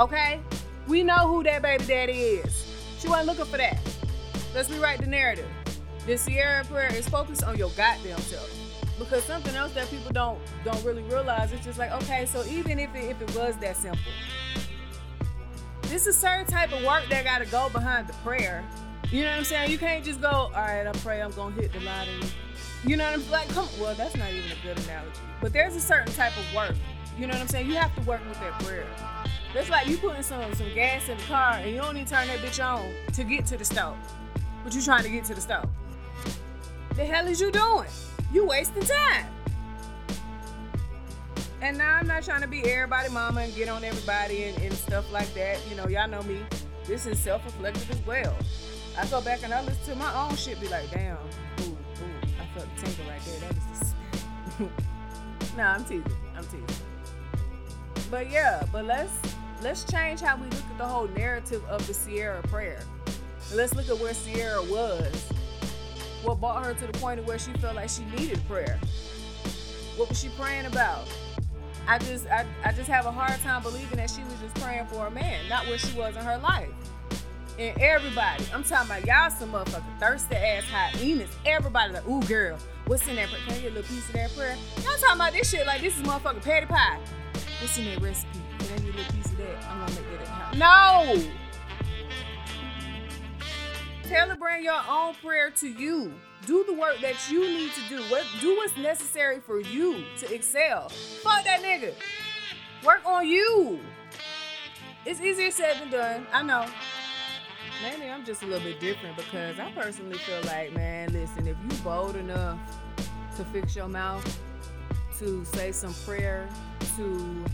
Okay? 0.00 0.40
We 0.88 1.04
know 1.04 1.28
who 1.28 1.44
that 1.44 1.62
baby 1.62 1.84
daddy 1.84 2.12
is. 2.12 2.66
She 2.98 3.06
wasn't 3.06 3.28
looking 3.28 3.44
for 3.44 3.58
that. 3.58 3.78
Let's 4.52 4.68
rewrite 4.68 4.98
the 4.98 5.06
narrative. 5.06 5.48
The 6.08 6.18
Ciara 6.18 6.64
prayer 6.64 6.92
is 6.92 7.08
focused 7.08 7.44
on 7.44 7.56
your 7.56 7.70
goddamn 7.76 8.18
self 8.18 8.50
because 8.98 9.22
something 9.22 9.54
else 9.54 9.72
that 9.74 9.88
people 9.90 10.10
don't 10.10 10.40
don't 10.64 10.84
really 10.84 11.02
realize 11.04 11.52
it's 11.52 11.64
just 11.64 11.78
like 11.78 11.92
okay 11.92 12.24
so 12.24 12.42
even 12.46 12.78
if 12.78 12.94
it, 12.94 13.10
if 13.10 13.20
it 13.20 13.36
was 13.36 13.54
that 13.58 13.76
simple 13.76 14.00
this 15.88 16.06
is 16.06 16.16
a 16.16 16.18
certain 16.18 16.46
type 16.46 16.72
of 16.72 16.82
work 16.84 17.04
that 17.08 17.24
got 17.24 17.38
to 17.38 17.46
go 17.46 17.68
behind 17.70 18.06
the 18.06 18.12
prayer 18.14 18.64
you 19.10 19.22
know 19.22 19.30
what 19.30 19.38
i'm 19.38 19.44
saying 19.44 19.70
you 19.70 19.78
can't 19.78 20.04
just 20.04 20.20
go 20.20 20.28
all 20.28 20.50
right 20.52 20.86
i 20.86 20.92
pray 20.92 21.22
i'm 21.22 21.30
gonna 21.32 21.54
hit 21.54 21.72
the 21.72 21.80
lottery 21.80 22.20
you 22.84 22.96
know 22.96 23.04
what 23.04 23.14
i'm 23.14 23.30
like 23.30 23.48
come 23.48 23.68
well 23.80 23.94
that's 23.94 24.16
not 24.16 24.30
even 24.32 24.50
a 24.50 24.56
good 24.62 24.78
analogy 24.84 25.20
but 25.40 25.52
there's 25.52 25.76
a 25.76 25.80
certain 25.80 26.12
type 26.14 26.36
of 26.36 26.54
work 26.54 26.74
you 27.18 27.26
know 27.26 27.32
what 27.32 27.40
i'm 27.40 27.48
saying 27.48 27.66
you 27.66 27.74
have 27.74 27.94
to 27.94 28.02
work 28.02 28.20
with 28.28 28.38
that 28.40 28.52
prayer 28.64 28.86
That's 29.56 29.70
like 29.70 29.86
you 29.86 29.96
putting 29.96 30.22
some 30.22 30.52
some 30.54 30.72
gas 30.74 31.08
in 31.08 31.16
the 31.16 31.22
car 31.24 31.54
and 31.54 31.70
you 31.70 31.78
don't 31.78 31.96
even 31.96 32.06
turn 32.06 32.26
that 32.28 32.40
bitch 32.40 32.62
on 32.62 32.92
to 33.14 33.24
get 33.24 33.46
to 33.46 33.56
the 33.56 33.64
stove. 33.64 33.96
But 34.62 34.74
you 34.74 34.82
trying 34.82 35.02
to 35.04 35.08
get 35.08 35.24
to 35.26 35.34
the 35.34 35.40
stove. 35.40 35.66
The 36.94 37.06
hell 37.06 37.26
is 37.26 37.40
you 37.40 37.50
doing? 37.50 37.88
You 38.34 38.44
wasting 38.44 38.82
time. 38.82 39.26
And 41.62 41.78
now 41.78 41.96
I'm 41.96 42.06
not 42.06 42.22
trying 42.22 42.42
to 42.42 42.48
be 42.48 42.62
everybody 42.64 43.08
mama 43.10 43.40
and 43.40 43.54
get 43.54 43.68
on 43.68 43.82
everybody 43.82 44.44
and, 44.44 44.58
and 44.62 44.74
stuff 44.74 45.10
like 45.12 45.32
that. 45.34 45.58
You 45.68 45.76
know, 45.76 45.88
y'all 45.88 46.08
know 46.08 46.22
me. 46.22 46.40
This 46.86 47.06
is 47.06 47.18
self-reflective 47.18 47.90
as 47.90 48.06
well. 48.06 48.36
I 48.98 49.06
go 49.06 49.20
back 49.20 49.42
and 49.42 49.52
I 49.52 49.62
listen 49.62 49.94
to 49.94 49.96
my 49.96 50.14
own 50.14 50.36
shit, 50.36 50.60
be 50.60 50.68
like, 50.68 50.90
damn, 50.90 51.16
ooh, 51.16 51.64
ooh, 51.64 51.76
I 52.40 52.58
felt 52.58 52.68
the 52.76 52.82
tingle 52.82 53.10
right 53.10 53.20
there. 53.24 53.40
That 53.40 53.54
was 53.54 53.94
the 54.58 54.68
Nah, 55.56 55.74
I'm 55.74 55.84
teasing. 55.84 56.04
I'm 56.36 56.44
teasing. 56.44 56.66
But 58.10 58.30
yeah, 58.30 58.62
but 58.70 58.84
let's 58.84 59.12
let's 59.62 59.84
change 59.84 60.20
how 60.20 60.36
we 60.36 60.44
look 60.44 60.54
at 60.54 60.78
the 60.78 60.86
whole 60.86 61.08
narrative 61.08 61.64
of 61.64 61.86
the 61.86 61.94
Ciara 61.94 62.42
prayer. 62.42 62.80
Let's 63.54 63.74
look 63.74 63.88
at 63.88 63.98
where 63.98 64.14
Ciara 64.14 64.62
was. 64.62 65.32
What 66.22 66.40
brought 66.40 66.64
her 66.64 66.74
to 66.74 66.86
the 66.86 66.92
point 66.98 67.20
of 67.20 67.26
where 67.26 67.38
she 67.38 67.52
felt 67.54 67.76
like 67.76 67.88
she 67.88 68.04
needed 68.16 68.40
prayer. 68.48 68.78
What 69.96 70.08
was 70.08 70.20
she 70.20 70.28
praying 70.30 70.66
about? 70.66 71.06
I 71.88 71.98
just 71.98 72.26
I, 72.26 72.44
I 72.64 72.72
just 72.72 72.88
have 72.88 73.06
a 73.06 73.12
hard 73.12 73.40
time 73.40 73.62
believing 73.62 73.98
that 73.98 74.10
she 74.10 74.22
was 74.22 74.34
just 74.40 74.54
praying 74.56 74.86
for 74.86 75.06
a 75.06 75.10
man, 75.10 75.48
not 75.48 75.66
where 75.66 75.78
she 75.78 75.96
was 75.96 76.16
in 76.16 76.22
her 76.22 76.38
life. 76.38 76.68
And 77.58 77.80
everybody, 77.80 78.44
I'm 78.52 78.64
talking 78.64 78.90
about 78.90 79.06
y'all 79.06 79.30
some 79.30 79.52
motherfucking 79.52 79.98
thirsty 79.98 80.36
ass 80.36 80.64
hyenas. 80.64 81.30
Everybody 81.46 81.94
like, 81.94 82.06
ooh 82.06 82.20
girl, 82.22 82.58
what's 82.86 83.08
in 83.08 83.16
that 83.16 83.28
prayer? 83.28 83.40
Can 83.46 83.54
I 83.54 83.58
get 83.60 83.72
a 83.72 83.74
little 83.76 83.94
piece 83.94 84.06
of 84.08 84.14
that 84.14 84.34
prayer? 84.34 84.56
Y'all 84.76 84.98
talking 84.98 85.16
about 85.16 85.32
this 85.32 85.50
shit 85.50 85.66
like 85.66 85.80
this 85.80 85.96
is 85.96 86.02
motherfucking 86.02 86.42
patty 86.42 86.66
pie. 86.66 86.98
What's 87.60 87.78
in 87.78 87.86
that 87.86 88.02
recipe? 88.02 88.40
Can 88.58 88.72
I 88.72 88.78
get 88.78 88.94
a 88.94 88.96
little 88.98 89.14
piece 89.14 89.26
of 89.26 89.38
that? 89.38 89.64
I'm 89.70 89.86
gonna 89.86 90.00
make 90.00 90.10
that 90.10 90.20
at 90.20 90.28
house. 90.28 90.56
No! 90.56 91.30
Bring 94.38 94.62
your 94.62 94.80
own 94.88 95.14
prayer 95.14 95.50
to 95.50 95.68
you. 95.68 96.12
Do 96.44 96.64
the 96.64 96.74
work 96.74 97.00
that 97.00 97.30
you 97.30 97.40
need 97.40 97.72
to 97.72 97.80
do. 97.88 98.02
What 98.10 98.24
do 98.40 98.56
what's 98.56 98.76
necessary 98.76 99.40
for 99.40 99.60
you 99.60 100.04
to 100.18 100.34
excel. 100.34 100.88
Fuck 101.22 101.44
that 101.44 101.62
nigga. 101.62 101.94
Work 102.84 103.04
on 103.06 103.26
you. 103.26 103.80
It's 105.04 105.20
easier 105.20 105.50
said 105.50 105.80
than 105.80 105.90
done. 105.90 106.26
I 106.32 106.42
know. 106.42 106.66
Maybe 107.82 108.10
I'm 108.10 108.24
just 108.24 108.42
a 108.42 108.46
little 108.46 108.66
bit 108.66 108.80
different 108.80 109.16
because 109.16 109.58
I 109.58 109.70
personally 109.72 110.18
feel 110.18 110.40
like, 110.44 110.72
man, 110.74 111.12
listen, 111.12 111.46
if 111.46 111.56
you 111.62 111.78
bold 111.82 112.16
enough 112.16 112.58
to 113.36 113.44
fix 113.46 113.76
your 113.76 113.88
mouth, 113.88 114.38
to 115.18 115.44
say 115.44 115.72
some 115.72 115.94
prayer, 116.04 116.48
to 116.96 117.44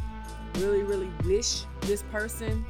really, 0.57 0.83
really 0.83 1.11
wish 1.25 1.65
this 1.83 2.03
person 2.11 2.65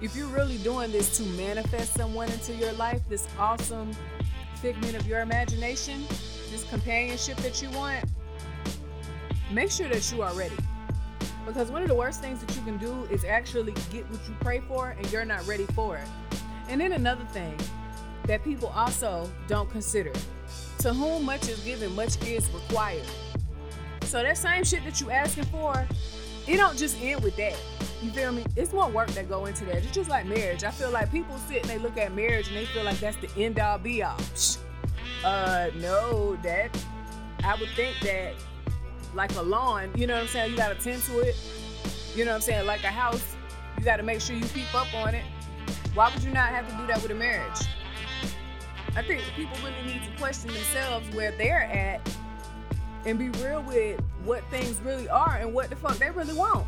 if 0.00 0.14
you're 0.14 0.28
really 0.28 0.58
doing 0.58 0.92
this 0.92 1.16
to 1.16 1.22
manifest 1.30 1.94
someone 1.94 2.30
into 2.30 2.54
your 2.54 2.72
life, 2.74 3.00
this 3.08 3.26
awesome 3.38 3.90
figment 4.64 4.96
of 4.96 5.06
your 5.06 5.20
imagination, 5.20 6.06
this 6.50 6.64
companionship 6.70 7.36
that 7.36 7.60
you 7.60 7.68
want, 7.72 8.02
make 9.52 9.70
sure 9.70 9.90
that 9.90 10.10
you 10.10 10.22
are 10.22 10.32
ready. 10.32 10.56
Because 11.44 11.70
one 11.70 11.82
of 11.82 11.88
the 11.88 11.94
worst 11.94 12.22
things 12.22 12.42
that 12.42 12.56
you 12.56 12.62
can 12.62 12.78
do 12.78 13.06
is 13.10 13.26
actually 13.26 13.72
get 13.92 14.10
what 14.10 14.26
you 14.26 14.34
pray 14.40 14.60
for 14.60 14.96
and 14.96 15.12
you're 15.12 15.26
not 15.26 15.46
ready 15.46 15.66
for 15.74 15.98
it. 15.98 16.08
And 16.70 16.80
then 16.80 16.92
another 16.92 17.26
thing 17.26 17.54
that 18.26 18.42
people 18.42 18.72
also 18.74 19.30
don't 19.48 19.70
consider 19.70 20.14
to 20.78 20.94
whom 20.94 21.26
much 21.26 21.46
is 21.46 21.60
given, 21.60 21.94
much 21.94 22.18
is 22.26 22.48
required. 22.48 23.04
So 24.04 24.22
that 24.22 24.38
same 24.38 24.64
shit 24.64 24.82
that 24.84 24.98
you're 24.98 25.12
asking 25.12 25.44
for, 25.44 25.86
it 26.46 26.56
don't 26.56 26.78
just 26.78 26.98
end 27.02 27.22
with 27.22 27.36
that. 27.36 27.58
You 28.04 28.10
feel 28.10 28.32
me? 28.32 28.44
It's 28.54 28.74
more 28.74 28.90
work 28.90 29.08
that 29.12 29.30
go 29.30 29.46
into 29.46 29.64
that. 29.64 29.76
It's 29.76 29.90
just 29.90 30.10
like 30.10 30.26
marriage. 30.26 30.62
I 30.62 30.70
feel 30.70 30.90
like 30.90 31.10
people 31.10 31.38
sit 31.48 31.62
and 31.62 31.70
they 31.70 31.78
look 31.78 31.96
at 31.96 32.14
marriage 32.14 32.48
and 32.48 32.56
they 32.56 32.66
feel 32.66 32.84
like 32.84 32.98
that's 32.98 33.16
the 33.16 33.30
end 33.42 33.58
all 33.58 33.78
be 33.78 34.02
all. 34.02 34.20
Uh, 35.24 35.70
no, 35.76 36.36
that 36.42 36.76
I 37.42 37.54
would 37.58 37.70
think 37.70 37.96
that 38.02 38.34
like 39.14 39.34
a 39.36 39.40
lawn, 39.40 39.90
you 39.94 40.06
know 40.06 40.12
what 40.12 40.24
I'm 40.24 40.28
saying? 40.28 40.50
You 40.50 40.56
gotta 40.58 40.74
tend 40.74 41.02
to 41.04 41.20
it. 41.20 41.34
You 42.14 42.26
know 42.26 42.32
what 42.32 42.36
I'm 42.36 42.40
saying? 42.42 42.66
Like 42.66 42.84
a 42.84 42.88
house, 42.88 43.36
you 43.78 43.84
gotta 43.84 44.02
make 44.02 44.20
sure 44.20 44.36
you 44.36 44.44
keep 44.48 44.74
up 44.74 44.92
on 44.94 45.14
it. 45.14 45.24
Why 45.94 46.12
would 46.12 46.22
you 46.22 46.30
not 46.30 46.50
have 46.50 46.68
to 46.68 46.76
do 46.76 46.86
that 46.88 47.00
with 47.00 47.10
a 47.10 47.14
marriage? 47.14 47.58
I 48.96 49.02
think 49.02 49.22
people 49.34 49.56
really 49.64 49.94
need 49.94 50.02
to 50.04 50.14
question 50.18 50.52
themselves 50.52 51.08
where 51.16 51.30
they're 51.38 51.62
at 51.62 52.06
and 53.06 53.18
be 53.18 53.30
real 53.42 53.62
with 53.62 53.98
what 54.24 54.44
things 54.50 54.78
really 54.82 55.08
are 55.08 55.36
and 55.36 55.54
what 55.54 55.70
the 55.70 55.76
fuck 55.76 55.96
they 55.96 56.10
really 56.10 56.34
want. 56.34 56.66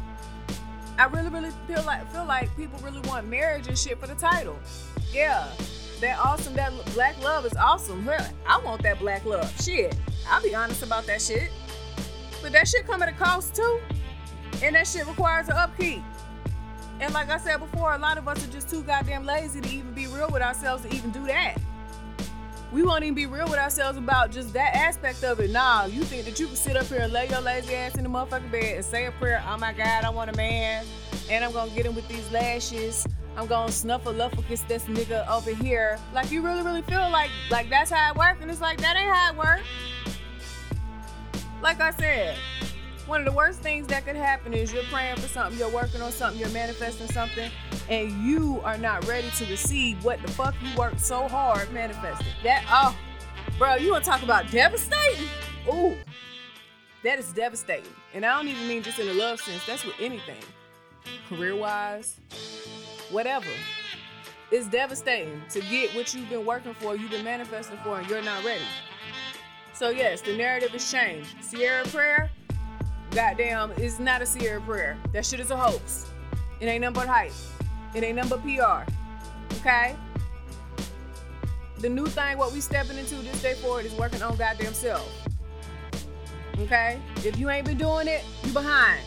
I 0.99 1.05
really, 1.07 1.29
really 1.29 1.51
feel 1.67 1.83
like 1.85 2.11
feel 2.11 2.25
like 2.25 2.55
people 2.57 2.79
really 2.81 3.01
want 3.01 3.29
marriage 3.29 3.69
and 3.69 3.79
shit 3.79 3.99
for 4.01 4.07
the 4.07 4.15
title. 4.15 4.59
Yeah, 5.13 5.47
that 6.01 6.19
awesome. 6.19 6.55
That 6.55 6.73
black 6.95 7.23
love 7.23 7.45
is 7.45 7.55
awesome. 7.55 8.09
I 8.09 8.61
want 8.65 8.83
that 8.83 8.99
black 8.99 9.25
love. 9.25 9.53
Shit, 9.63 9.95
I'll 10.29 10.43
be 10.43 10.55
honest 10.55 10.83
about 10.83 11.07
that 11.07 11.21
shit. 11.21 11.51
But 12.43 12.53
that 12.53 12.69
shit 12.69 12.87
come 12.87 13.03
at 13.03 13.09
a 13.09 13.13
cost 13.13 13.55
too, 13.55 13.81
and 14.63 14.75
that 14.75 14.87
shit 14.87 15.07
requires 15.07 15.49
an 15.49 15.57
upkeep. 15.57 16.03
And 16.99 17.13
like 17.13 17.29
I 17.29 17.37
said 17.39 17.59
before, 17.59 17.95
a 17.95 17.99
lot 17.99 18.17
of 18.17 18.27
us 18.27 18.47
are 18.47 18.51
just 18.51 18.71
too 18.71 18.83
goddamn 18.83 19.27
lazy 19.27 19.61
to 19.61 19.69
even 19.69 19.93
be 19.93 20.07
real 20.07 20.31
with 20.31 20.41
ourselves 20.41 20.83
to 20.85 20.95
even 20.95 21.11
do 21.11 21.27
that. 21.27 21.59
We 22.73 22.83
won't 22.83 23.05
even 23.05 23.15
be 23.15 23.27
real 23.27 23.45
with 23.45 23.59
ourselves 23.59 23.97
about 23.97 24.33
just 24.33 24.53
that 24.55 24.75
aspect 24.75 25.23
of 25.23 25.39
it. 25.41 25.51
Nah, 25.51 25.87
you 25.87 26.03
think 26.03 26.25
that 26.25 26.41
you 26.41 26.47
can 26.47 26.57
sit 26.57 26.77
up 26.77 26.87
here 26.87 27.01
and 27.01 27.13
lay 27.13 27.29
your 27.29 27.41
lazy 27.41 27.75
ass 27.75 27.97
in 27.97 28.03
the 28.03 28.11
motherfucking 28.11 28.51
bed 28.51 28.77
and 28.77 28.85
say 28.85 29.07
a 29.07 29.13
prayer, 29.13 29.43
oh 29.49 29.57
my 29.57 29.73
God, 29.73 30.05
I 30.05 30.11
want 30.11 30.31
a 30.31 30.37
man, 30.37 30.85
and 31.31 31.45
I'm 31.45 31.53
gonna 31.53 31.71
get 31.71 31.87
him 31.87 31.95
with 31.95 32.09
these 32.09 32.29
lashes. 32.33 33.07
I'm 33.37 33.47
gonna 33.47 33.71
snuffleupagus 33.71 34.67
this 34.67 34.85
nigga 34.85 35.29
over 35.29 35.55
here. 35.55 35.99
Like 36.13 36.31
you 36.33 36.43
really, 36.43 36.63
really 36.63 36.83
feel 36.83 37.09
like 37.11 37.31
like 37.51 37.71
that's 37.71 37.91
how 37.91 38.11
it 38.11 38.17
works, 38.17 38.39
and 38.43 38.51
it's 38.51 38.61
like 38.61 38.81
that 38.81 38.97
ain't 38.97 39.15
how 39.15 39.33
it 39.33 39.39
works. 39.39 39.69
Like 41.63 41.81
I 41.81 41.91
said, 41.91 42.37
one 43.07 43.21
of 43.21 43.27
the 43.27 43.33
worst 43.33 43.61
things 43.61 43.87
that 43.89 44.05
could 44.05 44.17
happen 44.17 44.53
is 44.53 44.73
you're 44.73 44.83
praying 44.85 45.17
for 45.17 45.29
something, 45.29 45.59
you're 45.59 45.71
working 45.71 46.03
on 46.03 46.11
something, 46.11 46.41
you're 46.41 46.51
manifesting 46.51 47.07
something, 47.09 47.51
and 47.89 48.11
you 48.25 48.61
are 48.65 48.79
not 48.79 49.07
ready 49.07 49.31
to 49.31 49.45
receive 49.47 50.05
what 50.05 50.21
the 50.23 50.29
fuck 50.33 50.55
you 50.63 50.77
worked 50.77 51.01
so 51.01 51.29
hard 51.29 51.73
manifested. 51.73 52.27
That 52.43 52.65
oh, 52.71 52.97
bro, 53.59 53.77
you 53.77 53.93
wanna 53.93 54.05
talk 54.05 54.23
about 54.23 54.51
devastating? 54.51 55.29
Ooh, 55.73 55.97
that 57.03 57.19
is 57.19 57.33
devastating. 57.33 57.93
And 58.15 58.25
I 58.25 58.37
don't 58.37 58.49
even 58.49 58.67
mean 58.67 58.83
just 58.83 58.99
in 58.99 59.09
a 59.09 59.13
love 59.13 59.41
sense. 59.41 59.65
That's 59.67 59.85
with 59.85 59.97
anything, 60.01 60.43
career-wise, 61.29 62.19
whatever. 63.11 63.47
It's 64.51 64.69
devastating 64.69 65.43
to 65.51 65.61
get 65.61 65.95
what 65.95 66.15
you've 66.15 66.31
been 66.31 66.47
working 66.47 66.75
for, 66.75 66.97
you've 66.97 67.11
been 67.11 67.25
manifesting 67.25 67.79
for, 67.85 67.99
and 67.99 68.09
you're 68.09 68.23
not 68.23 68.45
ready. 68.45 68.63
So 69.75 69.91
yes, 69.91 70.21
the 70.23 70.37
narrative 70.37 70.71
has 70.71 70.91
changed. 70.91 71.35
Ciara 71.51 71.85
prayer, 71.87 72.31
goddamn, 73.11 73.73
is 73.73 73.99
not 74.01 74.23
a 74.23 74.27
Ciara 74.27 74.61
prayer. 74.61 74.97
That 75.13 75.27
shit 75.27 75.41
is 75.41 75.51
a 75.51 75.57
hoax. 75.57 76.11
It 76.61 76.67
ain't 76.67 76.81
nothing 76.81 76.95
but 76.95 77.09
hype. 77.09 77.33
It 77.97 78.05
ain't 78.05 78.17
number 78.17 78.37
PR. 78.37 78.85
Okay? 79.61 79.97
The 81.79 81.89
new 81.89 82.05
thing, 82.05 82.37
what 82.37 82.53
we 82.53 82.61
stepping 82.61 82.99
into 82.99 83.15
this 83.15 83.41
day 83.41 83.55
forward 83.55 83.87
is 83.87 83.95
working 83.95 84.23
on 84.23 84.37
goddamn 84.37 84.75
self. 84.75 85.11
Okay? 86.59 87.01
If 87.25 87.39
you 87.39 87.49
ain't 87.49 87.65
been 87.65 87.79
doing 87.79 88.07
it, 88.07 88.23
you 88.45 88.53
behind. 88.53 89.01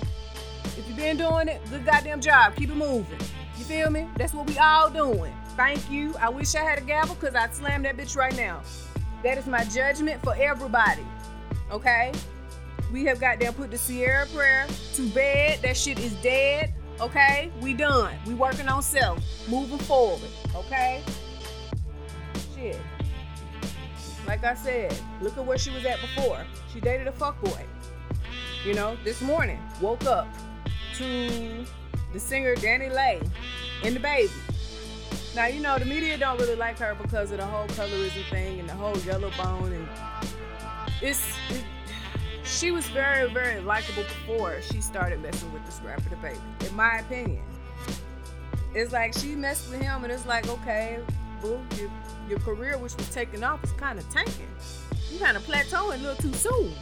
If 0.76 0.90
you 0.90 0.96
been 0.96 1.18
doing 1.18 1.50
it, 1.50 1.62
good 1.70 1.86
goddamn 1.86 2.20
job. 2.20 2.56
Keep 2.56 2.72
it 2.72 2.78
moving. 2.78 3.20
You 3.60 3.64
feel 3.64 3.92
me? 3.92 4.08
That's 4.18 4.34
what 4.34 4.48
we 4.48 4.58
all 4.58 4.90
doing. 4.90 5.36
Thank 5.56 5.88
you. 5.92 6.16
I 6.20 6.30
wish 6.30 6.56
I 6.56 6.64
had 6.64 6.80
a 6.80 6.82
gavel 6.82 7.14
because 7.14 7.36
I'd 7.36 7.54
slam 7.54 7.84
that 7.84 7.96
bitch 7.96 8.18
right 8.18 8.36
now. 8.36 8.64
That 9.22 9.38
is 9.38 9.46
my 9.46 9.66
judgment 9.66 10.20
for 10.24 10.36
everybody. 10.36 11.06
Okay? 11.72 12.12
We 12.92 13.06
have 13.06 13.20
goddamn 13.20 13.54
put 13.54 13.70
the 13.70 13.78
Ciara 13.78 14.26
prayer 14.34 14.66
to 14.96 15.10
bed. 15.10 15.60
That 15.62 15.78
shit 15.78 16.00
is 16.00 16.14
dead. 16.24 16.74
Okay? 17.02 17.52
We 17.62 17.74
done. 17.74 18.14
We 18.26 18.34
working 18.34 18.68
on 18.68 18.82
self. 18.82 19.20
Moving 19.50 19.80
forward. 19.80 20.22
Okay? 20.56 21.02
Shit. 22.56 22.78
Like 24.28 24.44
I 24.44 24.54
said, 24.54 24.94
look 25.22 25.38
at 25.38 25.46
where 25.46 25.58
she 25.58 25.72
was 25.72 25.86
at 25.86 26.00
before. 26.02 26.46
She 26.74 26.80
dated 26.80 27.08
a 27.08 27.12
fuckboy. 27.12 27.66
You 28.66 28.74
know, 28.74 28.98
this 29.04 29.22
morning, 29.22 29.60
woke 29.82 30.06
up 30.06 30.28
to 30.96 31.66
the 32.14 32.20
singer 32.20 32.56
DaniLeigh 32.56 33.26
and 33.84 33.96
the 33.96 34.00
baby. 34.00 34.32
Now 35.36 35.46
you 35.46 35.62
know 35.62 35.78
the 35.78 35.86
media 35.86 36.18
don't 36.18 36.40
really 36.40 36.56
like 36.56 36.80
her 36.80 36.96
because 36.96 37.32
of 37.32 37.38
the 37.38 37.46
whole 37.46 37.68
colorism 37.68 38.30
thing 38.30 38.60
and 38.60 38.68
the 38.68 38.74
whole 38.74 38.98
yellow 39.00 39.32
bone 39.38 39.72
and 39.72 39.88
it's 41.02 41.24
it, 41.50 41.64
she 42.50 42.72
was 42.72 42.88
very 42.90 43.32
very 43.32 43.62
likable 43.62 44.04
before 44.04 44.62
she 44.62 44.82
started 44.82 45.22
messing 45.22 45.52
with 45.54 45.66
this 45.66 45.80
rapper 45.84 46.10
the 46.10 46.16
baby. 46.18 46.40
In 46.68 46.76
my 46.76 47.00
opinion, 47.00 47.44
it's 48.74 48.92
like 48.92 49.14
she 49.14 49.36
messed 49.36 49.70
with 49.70 49.82
him 49.82 50.04
and 50.04 50.12
it's 50.12 50.26
like 50.26 50.48
okay, 50.50 51.00
boo, 51.42 51.60
your, 51.78 51.92
your 52.28 52.40
career 52.40 52.78
which 52.78 52.96
was 52.96 53.10
taking 53.10 53.44
off 53.44 53.64
is 53.64 53.72
kind 53.74 54.00
of 54.00 54.10
tanking. 54.10 54.48
You 55.12 55.20
kind 55.20 55.38
of 55.38 55.44
plateauing 55.44 55.96
a 55.96 55.98
little 55.98 56.16
too 56.16 56.34
soon. 56.34 56.74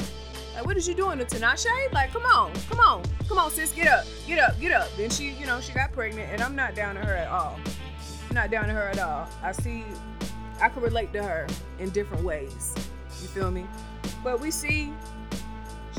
Like, 0.55 0.65
what 0.65 0.75
is 0.75 0.87
you 0.87 0.95
doing 0.95 1.19
to 1.19 1.25
Tinashe? 1.25 1.93
Like, 1.93 2.11
come 2.11 2.23
on, 2.23 2.51
come 2.67 2.79
on, 2.79 3.03
come 3.27 3.37
on, 3.37 3.51
sis, 3.51 3.71
get 3.71 3.87
up, 3.87 4.05
get 4.25 4.39
up, 4.39 4.59
get 4.59 4.71
up. 4.71 4.89
Then 4.97 5.11
she, 5.11 5.29
you 5.29 5.45
know, 5.45 5.61
she 5.61 5.71
got 5.71 5.93
pregnant, 5.93 6.31
and 6.31 6.41
I'm 6.41 6.55
not 6.55 6.73
down 6.73 6.95
to 6.95 7.01
her 7.01 7.13
at 7.13 7.27
all. 7.27 7.59
I'm 8.27 8.33
not 8.33 8.49
down 8.49 8.65
to 8.65 8.73
her 8.73 8.89
at 8.89 8.97
all. 8.97 9.29
I 9.43 9.51
see, 9.51 9.83
I 10.59 10.69
can 10.69 10.81
relate 10.81 11.13
to 11.13 11.21
her 11.21 11.45
in 11.77 11.91
different 11.91 12.23
ways. 12.23 12.73
You 13.21 13.27
feel 13.27 13.51
me? 13.51 13.67
But 14.23 14.39
we 14.39 14.49
see 14.49 14.91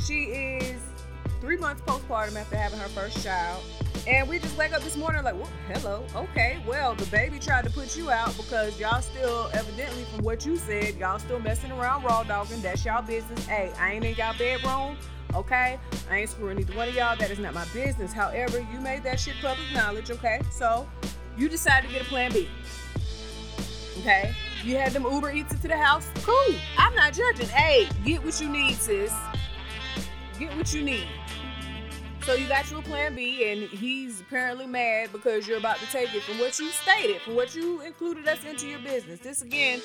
she 0.02 0.24
is 0.24 0.80
three 1.40 1.56
months 1.56 1.82
postpartum 1.82 2.36
after 2.36 2.56
having 2.56 2.78
her 2.78 2.88
first 2.88 3.22
child. 3.22 3.62
And 4.06 4.28
we 4.28 4.38
just 4.38 4.56
wake 4.56 4.72
up 4.72 4.82
this 4.82 4.96
morning 4.96 5.22
like, 5.22 5.34
well, 5.34 5.50
hello, 5.68 6.04
okay, 6.14 6.58
well, 6.66 6.94
the 6.94 7.04
baby 7.06 7.38
tried 7.38 7.64
to 7.64 7.70
put 7.70 7.96
you 7.96 8.10
out 8.10 8.34
because 8.36 8.78
y'all 8.80 9.02
still, 9.02 9.50
evidently, 9.52 10.04
from 10.04 10.24
what 10.24 10.46
you 10.46 10.56
said, 10.56 10.96
y'all 10.96 11.18
still 11.18 11.40
messing 11.40 11.70
around 11.72 12.04
raw 12.04 12.22
dogging. 12.22 12.62
That's 12.62 12.84
y'all 12.84 13.02
business. 13.02 13.44
Hey, 13.46 13.70
I 13.78 13.92
ain't 13.92 14.04
in 14.04 14.14
y'all 14.14 14.36
bedroom, 14.38 14.96
okay? 15.34 15.78
I 16.10 16.18
ain't 16.18 16.30
screwing 16.30 16.58
either 16.58 16.74
one 16.74 16.88
of 16.88 16.94
y'all. 16.94 17.16
That 17.16 17.30
is 17.30 17.38
not 17.38 17.54
my 17.54 17.66
business. 17.74 18.12
However, 18.12 18.58
you 18.72 18.80
made 18.80 19.02
that 19.02 19.20
shit 19.20 19.34
public 19.42 19.66
knowledge, 19.74 20.10
okay? 20.10 20.40
So 20.50 20.88
you 21.36 21.48
decided 21.48 21.88
to 21.88 21.92
get 21.92 22.02
a 22.02 22.08
plan 22.08 22.32
B, 22.32 22.48
okay? 23.98 24.34
You 24.64 24.76
had 24.76 24.92
them 24.92 25.04
Uber 25.04 25.32
Eats 25.32 25.52
it 25.52 25.60
to 25.62 25.68
the 25.68 25.76
house. 25.76 26.08
Cool. 26.22 26.54
I'm 26.78 26.94
not 26.94 27.12
judging. 27.12 27.48
Hey, 27.48 27.88
get 28.04 28.24
what 28.24 28.40
you 28.40 28.48
need, 28.48 28.74
sis. 28.74 29.12
Get 30.38 30.56
what 30.56 30.72
you 30.72 30.82
need. 30.82 31.08
So 32.22 32.34
you 32.34 32.46
got 32.46 32.70
your 32.70 32.82
plan 32.82 33.14
B, 33.14 33.50
and 33.50 33.62
he's 33.70 34.20
apparently 34.20 34.66
mad 34.66 35.10
because 35.12 35.48
you're 35.48 35.56
about 35.56 35.78
to 35.78 35.86
take 35.86 36.14
it 36.14 36.22
from 36.22 36.38
what 36.38 36.58
you 36.58 36.68
stated, 36.68 37.22
from 37.22 37.36
what 37.36 37.54
you 37.56 37.80
included 37.80 38.28
us 38.28 38.44
into 38.44 38.68
your 38.68 38.80
business. 38.80 39.18
This 39.20 39.40
again, 39.40 39.80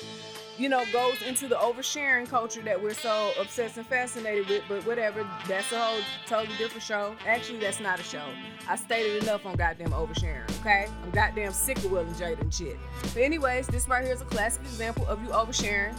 you 0.58 0.68
know, 0.68 0.84
goes 0.92 1.22
into 1.22 1.48
the 1.48 1.54
oversharing 1.54 2.28
culture 2.28 2.60
that 2.60 2.80
we're 2.80 2.92
so 2.92 3.32
obsessed 3.40 3.78
and 3.78 3.86
fascinated 3.86 4.46
with. 4.48 4.62
But 4.68 4.84
whatever, 4.84 5.26
that's 5.48 5.72
a 5.72 5.78
whole 5.78 6.02
totally 6.26 6.56
different 6.58 6.82
show. 6.82 7.16
Actually, 7.26 7.60
that's 7.60 7.80
not 7.80 7.98
a 7.98 8.02
show. 8.02 8.26
I 8.68 8.76
stated 8.76 9.22
enough 9.22 9.46
on 9.46 9.56
goddamn 9.56 9.92
oversharing. 9.92 10.48
Okay, 10.60 10.86
I'm 11.02 11.10
goddamn 11.12 11.52
sick 11.52 11.78
of 11.78 11.90
Will 11.90 12.00
and 12.00 12.14
Jada 12.14 12.40
and 12.42 12.52
shit. 12.52 12.76
But 13.14 13.22
anyways, 13.22 13.68
this 13.68 13.88
right 13.88 14.04
here 14.04 14.12
is 14.12 14.20
a 14.20 14.26
classic 14.26 14.62
example 14.64 15.06
of 15.06 15.22
you 15.22 15.30
oversharing. 15.30 15.96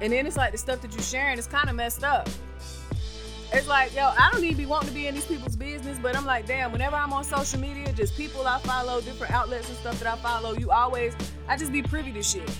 And 0.00 0.10
then 0.10 0.26
it's 0.26 0.38
like 0.38 0.52
the 0.52 0.58
stuff 0.58 0.80
that 0.80 0.92
you're 0.92 1.02
sharing 1.02 1.38
is 1.38 1.46
kind 1.46 1.68
of 1.68 1.76
messed 1.76 2.02
up 2.02 2.28
it's 3.52 3.66
like, 3.66 3.94
yo, 3.94 4.12
I 4.18 4.28
don't 4.32 4.42
to 4.42 4.54
be 4.54 4.66
wanting 4.66 4.88
to 4.88 4.94
be 4.94 5.06
in 5.06 5.14
these 5.14 5.24
people's 5.24 5.56
business, 5.56 5.98
but 5.98 6.14
I'm 6.16 6.26
like, 6.26 6.46
damn, 6.46 6.70
whenever 6.70 6.96
I'm 6.96 7.12
on 7.12 7.24
social 7.24 7.58
media, 7.58 7.92
just 7.92 8.16
people 8.16 8.46
I 8.46 8.58
follow, 8.58 9.00
different 9.00 9.32
outlets 9.32 9.68
and 9.68 9.78
stuff 9.78 9.98
that 10.00 10.12
I 10.12 10.16
follow, 10.16 10.52
you 10.52 10.70
always, 10.70 11.14
I 11.48 11.56
just 11.56 11.72
be 11.72 11.82
privy 11.82 12.12
to 12.12 12.22
shit. 12.22 12.50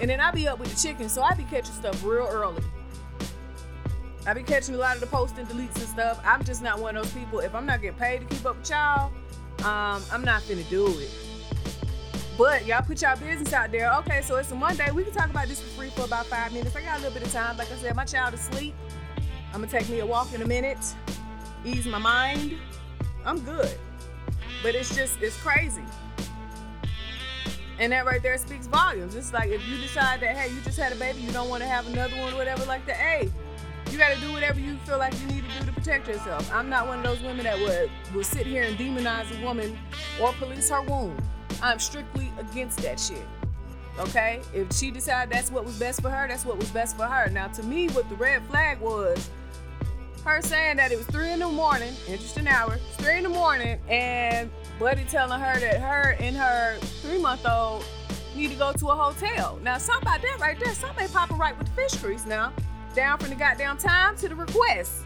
And 0.00 0.08
then 0.08 0.20
I 0.20 0.30
be 0.30 0.46
up 0.46 0.60
with 0.60 0.72
the 0.72 0.80
chicken, 0.80 1.08
so 1.08 1.22
I 1.22 1.34
be 1.34 1.42
catching 1.44 1.74
stuff 1.74 2.04
real 2.04 2.28
early. 2.30 2.62
I 4.26 4.34
be 4.34 4.42
catching 4.42 4.74
a 4.74 4.78
lot 4.78 4.94
of 4.94 5.00
the 5.00 5.06
posts 5.06 5.38
and 5.38 5.48
deletes 5.48 5.76
and 5.76 5.88
stuff. 5.88 6.20
I'm 6.24 6.44
just 6.44 6.62
not 6.62 6.78
one 6.78 6.96
of 6.96 7.02
those 7.02 7.12
people. 7.12 7.40
If 7.40 7.54
I'm 7.54 7.66
not 7.66 7.82
getting 7.82 7.98
paid 7.98 8.20
to 8.20 8.26
keep 8.26 8.46
up 8.46 8.58
with 8.58 8.70
y'all, 8.70 9.10
um, 9.60 10.02
I'm 10.12 10.22
not 10.22 10.42
finna 10.42 10.68
do 10.68 10.86
it. 10.98 11.10
But 12.36 12.64
y'all 12.66 12.82
put 12.82 13.02
y'all 13.02 13.16
business 13.16 13.52
out 13.52 13.72
there. 13.72 13.92
Okay, 13.94 14.22
so 14.22 14.36
it's 14.36 14.52
a 14.52 14.54
Monday. 14.54 14.88
We 14.92 15.02
can 15.02 15.12
talk 15.12 15.30
about 15.30 15.48
this 15.48 15.60
for 15.60 15.68
free 15.70 15.90
for 15.90 16.02
about 16.02 16.26
five 16.26 16.52
minutes. 16.52 16.76
I 16.76 16.82
got 16.82 16.98
a 16.98 17.00
little 17.00 17.12
bit 17.12 17.26
of 17.26 17.32
time. 17.32 17.56
Like 17.56 17.72
I 17.72 17.76
said, 17.76 17.96
my 17.96 18.04
child 18.04 18.34
is 18.34 18.40
asleep. 18.40 18.74
I'm 19.58 19.64
gonna 19.64 19.76
take 19.76 19.90
me 19.90 19.98
a 19.98 20.06
walk 20.06 20.32
in 20.32 20.40
a 20.40 20.46
minute, 20.46 20.78
ease 21.64 21.84
my 21.84 21.98
mind. 21.98 22.58
I'm 23.24 23.40
good. 23.40 23.76
But 24.62 24.76
it's 24.76 24.94
just, 24.94 25.20
it's 25.20 25.36
crazy. 25.42 25.82
And 27.80 27.90
that 27.90 28.06
right 28.06 28.22
there 28.22 28.38
speaks 28.38 28.68
volumes. 28.68 29.16
It's 29.16 29.32
like 29.32 29.50
if 29.50 29.66
you 29.66 29.76
decide 29.78 30.20
that, 30.20 30.36
hey, 30.36 30.54
you 30.54 30.60
just 30.60 30.78
had 30.78 30.92
a 30.92 30.94
baby, 30.94 31.22
you 31.22 31.32
don't 31.32 31.48
want 31.48 31.64
to 31.64 31.68
have 31.68 31.88
another 31.88 32.14
one, 32.18 32.36
whatever, 32.36 32.64
like 32.66 32.86
that, 32.86 32.98
hey, 32.98 33.32
you 33.90 33.98
got 33.98 34.14
to 34.14 34.20
do 34.20 34.30
whatever 34.30 34.60
you 34.60 34.76
feel 34.86 34.96
like 34.96 35.12
you 35.22 35.26
need 35.26 35.42
to 35.42 35.58
do 35.58 35.66
to 35.66 35.72
protect 35.72 36.06
yourself. 36.06 36.48
I'm 36.54 36.68
not 36.68 36.86
one 36.86 36.98
of 36.98 37.04
those 37.04 37.20
women 37.20 37.42
that 37.42 37.58
would, 37.58 37.90
would 38.14 38.26
sit 38.26 38.46
here 38.46 38.62
and 38.62 38.78
demonize 38.78 39.36
a 39.36 39.44
woman 39.44 39.76
or 40.22 40.32
police 40.34 40.70
her 40.70 40.82
womb. 40.82 41.16
I'm 41.60 41.80
strictly 41.80 42.30
against 42.38 42.78
that 42.82 43.00
shit. 43.00 43.26
Okay? 43.98 44.40
If 44.54 44.72
she 44.72 44.92
decided 44.92 45.34
that's 45.34 45.50
what 45.50 45.64
was 45.64 45.76
best 45.80 46.00
for 46.00 46.10
her, 46.10 46.28
that's 46.28 46.44
what 46.44 46.58
was 46.58 46.70
best 46.70 46.96
for 46.96 47.06
her. 47.06 47.28
Now, 47.28 47.48
to 47.48 47.64
me, 47.64 47.88
what 47.88 48.08
the 48.08 48.14
red 48.14 48.44
flag 48.44 48.78
was 48.78 49.28
her 50.24 50.42
saying 50.42 50.76
that 50.76 50.92
it 50.92 50.98
was 50.98 51.06
three 51.06 51.32
in 51.32 51.40
the 51.40 51.48
morning, 51.48 51.94
interesting 52.06 52.46
hour, 52.48 52.74
it's 52.74 52.96
three 52.96 53.16
in 53.16 53.22
the 53.22 53.28
morning, 53.28 53.78
and 53.88 54.50
Buddy 54.78 55.04
telling 55.04 55.40
her 55.40 55.58
that 55.58 55.80
her 55.80 56.16
and 56.20 56.36
her 56.36 56.76
three 57.02 57.18
month 57.18 57.46
old 57.46 57.84
need 58.34 58.50
to 58.50 58.56
go 58.56 58.72
to 58.72 58.88
a 58.88 58.94
hotel. 58.94 59.58
Now, 59.62 59.78
something 59.78 60.02
about 60.02 60.22
that 60.22 60.38
right 60.40 60.58
there, 60.58 60.74
something 60.74 61.08
popping 61.08 61.38
right 61.38 61.56
with 61.58 61.66
the 61.68 61.72
fish 61.74 62.00
grease 62.00 62.26
now. 62.26 62.52
Down 62.94 63.18
from 63.18 63.30
the 63.30 63.36
goddamn 63.36 63.78
time 63.78 64.16
to 64.18 64.28
the 64.28 64.34
request. 64.34 65.04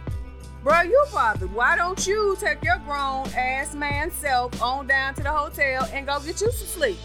Bro, 0.62 0.83
you 0.83 1.05
bothered. 1.12 1.53
Why 1.53 1.77
don't 1.77 2.07
you 2.07 2.37
take 2.38 2.62
your 2.62 2.79
grown 2.79 3.27
ass 3.37 3.75
man 3.75 4.11
self 4.12 4.62
on 4.62 4.87
down 4.87 5.14
to 5.14 5.22
the 5.22 5.31
hotel 5.31 5.88
and 5.92 6.07
go 6.07 6.20
get 6.20 6.40
you 6.40 6.53
some 6.53 6.66
sleep? 6.68 6.98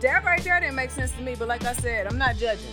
That 0.00 0.24
right 0.24 0.42
there 0.42 0.60
didn't 0.60 0.74
make 0.74 0.90
sense 0.90 1.12
to 1.12 1.22
me, 1.22 1.34
but 1.38 1.48
like 1.48 1.64
I 1.64 1.72
said, 1.72 2.06
I'm 2.06 2.18
not 2.18 2.36
judging. 2.36 2.66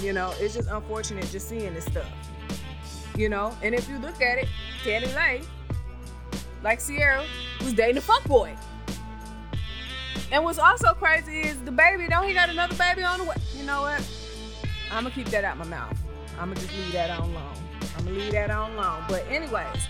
You 0.00 0.12
know, 0.14 0.32
it's 0.38 0.54
just 0.54 0.68
unfortunate 0.70 1.28
just 1.30 1.48
seeing 1.48 1.74
this 1.74 1.84
stuff. 1.84 2.10
You 3.16 3.28
know, 3.28 3.54
and 3.62 3.74
if 3.74 3.88
you 3.88 3.98
look 3.98 4.22
at 4.22 4.38
it, 4.38 4.48
DaniLeigh, 4.82 5.44
like 6.62 6.84
Ciara, 6.84 7.24
was 7.60 7.74
dating 7.74 7.98
a 7.98 8.00
fuck 8.00 8.24
boy. 8.24 8.56
And 10.32 10.44
what's 10.44 10.58
also 10.58 10.94
crazy 10.94 11.40
is 11.40 11.60
the 11.62 11.72
baby, 11.72 12.06
don't 12.08 12.26
he 12.26 12.32
got 12.32 12.48
another 12.48 12.76
baby 12.76 13.02
on 13.02 13.18
the 13.18 13.24
way? 13.24 13.36
You 13.54 13.64
know 13.64 13.82
what? 13.82 14.08
I'm 14.90 15.02
gonna 15.02 15.14
keep 15.14 15.26
that 15.28 15.44
out 15.44 15.58
my 15.58 15.66
mouth. 15.66 15.96
I'm 16.38 16.48
gonna 16.48 16.60
just 16.60 16.72
leave 16.72 16.92
that 16.92 17.10
on 17.10 17.34
long. 17.34 17.56
I'm 17.98 18.04
gonna 18.04 18.16
leave 18.16 18.32
that 18.32 18.50
on 18.50 18.76
long. 18.76 19.04
But 19.08 19.26
anyways, 19.28 19.88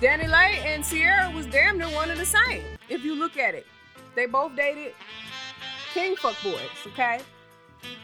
DaniLeigh 0.00 0.64
and 0.64 0.82
Ciara 0.84 1.30
was 1.30 1.46
damn 1.46 1.76
near 1.76 1.88
one 1.88 2.10
and 2.10 2.18
the 2.18 2.24
same. 2.24 2.62
If 2.88 3.04
you 3.04 3.14
look 3.14 3.36
at 3.36 3.54
it, 3.54 3.66
they 4.14 4.26
both 4.26 4.56
dated 4.56 4.94
king 5.92 6.16
fuck 6.16 6.36
boys. 6.42 6.60
Okay, 6.86 7.20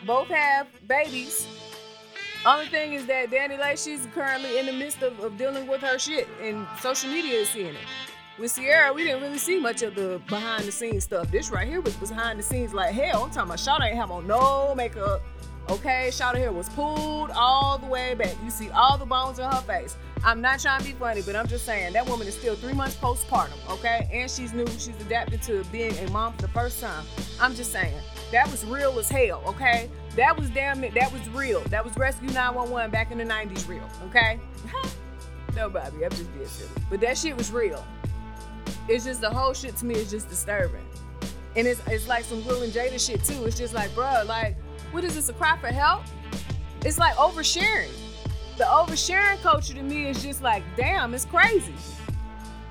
both 0.06 0.28
have 0.28 0.68
babies. 0.86 1.46
Only 2.44 2.66
thing 2.66 2.92
is 2.92 3.06
that 3.06 3.30
DaniLeigh, 3.30 3.82
she's 3.82 4.06
currently 4.14 4.58
in 4.58 4.66
the 4.66 4.72
midst 4.72 5.02
of, 5.02 5.18
of 5.20 5.36
dealing 5.36 5.66
with 5.66 5.80
her 5.80 5.98
shit, 5.98 6.28
and 6.40 6.66
social 6.80 7.10
media 7.10 7.40
is 7.40 7.48
seeing 7.48 7.74
it. 7.74 7.86
With 8.38 8.54
Ciara, 8.54 8.92
we 8.92 9.02
didn't 9.02 9.22
really 9.22 9.38
see 9.38 9.58
much 9.58 9.82
of 9.82 9.94
the 9.94 10.20
behind 10.28 10.64
the 10.64 10.72
scenes 10.72 11.04
stuff. 11.04 11.30
This 11.30 11.50
right 11.50 11.66
here 11.66 11.80
was 11.80 11.94
behind 11.94 12.38
the 12.38 12.42
scenes 12.42 12.74
like 12.74 12.92
hell. 12.94 13.24
I'm 13.24 13.30
talking 13.30 13.50
about 13.50 13.58
Shawty 13.58 13.88
ain't 13.88 13.96
have 13.96 14.10
on 14.10 14.26
no 14.26 14.74
makeup. 14.76 15.22
Okay, 15.68 16.10
Shawty 16.12 16.36
hair 16.36 16.52
was 16.52 16.68
pulled 16.68 17.30
all 17.32 17.78
the 17.78 17.86
way 17.86 18.14
back. 18.14 18.36
You 18.44 18.50
see 18.50 18.70
all 18.70 18.96
the 18.96 19.06
bones 19.06 19.40
in 19.40 19.46
her 19.46 19.62
face. 19.62 19.96
I'm 20.22 20.40
not 20.40 20.60
trying 20.60 20.80
to 20.80 20.86
be 20.86 20.92
funny, 20.92 21.22
but 21.22 21.34
I'm 21.34 21.48
just 21.48 21.64
saying 21.64 21.94
that 21.94 22.06
woman 22.06 22.28
is 22.28 22.34
still 22.34 22.54
three 22.54 22.74
months 22.74 22.94
postpartum, 22.94 23.58
okay? 23.70 24.08
And 24.12 24.30
she's 24.30 24.52
new. 24.52 24.66
She's 24.78 25.00
adapted 25.00 25.42
to 25.42 25.64
being 25.72 25.96
a 25.98 26.10
mom 26.10 26.34
for 26.34 26.42
the 26.42 26.48
first 26.48 26.80
time. 26.80 27.04
I'm 27.40 27.54
just 27.54 27.72
saying 27.72 27.98
that 28.32 28.50
was 28.50 28.64
real 28.64 28.98
as 28.98 29.08
hell, 29.08 29.42
okay? 29.46 29.90
That 30.16 30.36
was 30.38 30.50
damn 30.50 30.82
it. 30.82 30.94
That 30.94 31.12
was 31.12 31.28
real. 31.30 31.60
That 31.68 31.84
was 31.84 31.96
Rescue 31.96 32.28
911 32.28 32.90
back 32.90 33.10
in 33.12 33.18
the 33.18 33.24
90s 33.24 33.68
real, 33.68 33.88
okay? 34.08 34.40
no, 35.56 35.68
Bobby, 35.68 36.04
I'm 36.04 36.10
just 36.10 36.32
being 36.34 36.46
silly. 36.46 36.70
But 36.90 37.00
that 37.00 37.16
shit 37.16 37.36
was 37.36 37.52
real. 37.52 37.84
It's 38.88 39.04
just 39.04 39.20
the 39.20 39.30
whole 39.30 39.54
shit 39.54 39.76
to 39.76 39.86
me 39.86 39.94
is 39.94 40.10
just 40.10 40.28
disturbing. 40.28 40.84
And 41.54 41.66
it's, 41.66 41.80
it's 41.86 42.08
like 42.08 42.24
some 42.24 42.44
Will 42.46 42.62
and 42.62 42.72
Jada 42.72 43.04
shit 43.04 43.24
too. 43.24 43.44
It's 43.44 43.56
just 43.58 43.74
like, 43.74 43.94
bro, 43.94 44.24
like, 44.26 44.56
what 44.90 45.04
is 45.04 45.14
this, 45.14 45.28
a 45.28 45.32
cry 45.32 45.56
for 45.58 45.68
help? 45.68 46.02
It's 46.84 46.98
like 46.98 47.14
oversharing. 47.14 47.90
The 48.58 48.64
oversharing 48.64 49.40
culture 49.42 49.74
to 49.74 49.82
me 49.82 50.06
is 50.08 50.22
just 50.22 50.42
like, 50.42 50.62
damn, 50.76 51.14
it's 51.14 51.24
crazy. 51.24 51.74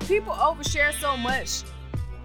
People 0.00 0.32
overshare 0.32 0.92
so 0.92 1.16
much 1.16 1.62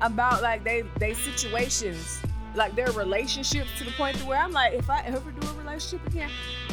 about 0.01 0.41
like 0.41 0.63
they 0.63 0.83
they 0.97 1.13
situations 1.13 2.21
like 2.55 2.75
their 2.75 2.91
relationships 2.91 3.69
to 3.77 3.83
the 3.83 3.91
point 3.91 4.17
to 4.17 4.25
where 4.25 4.37
I'm 4.37 4.51
like, 4.51 4.73
if 4.73 4.89
I 4.89 5.01
ever 5.05 5.31
do 5.31 5.47
a 5.47 5.53
relationship 5.53 6.05
again, 6.07 6.29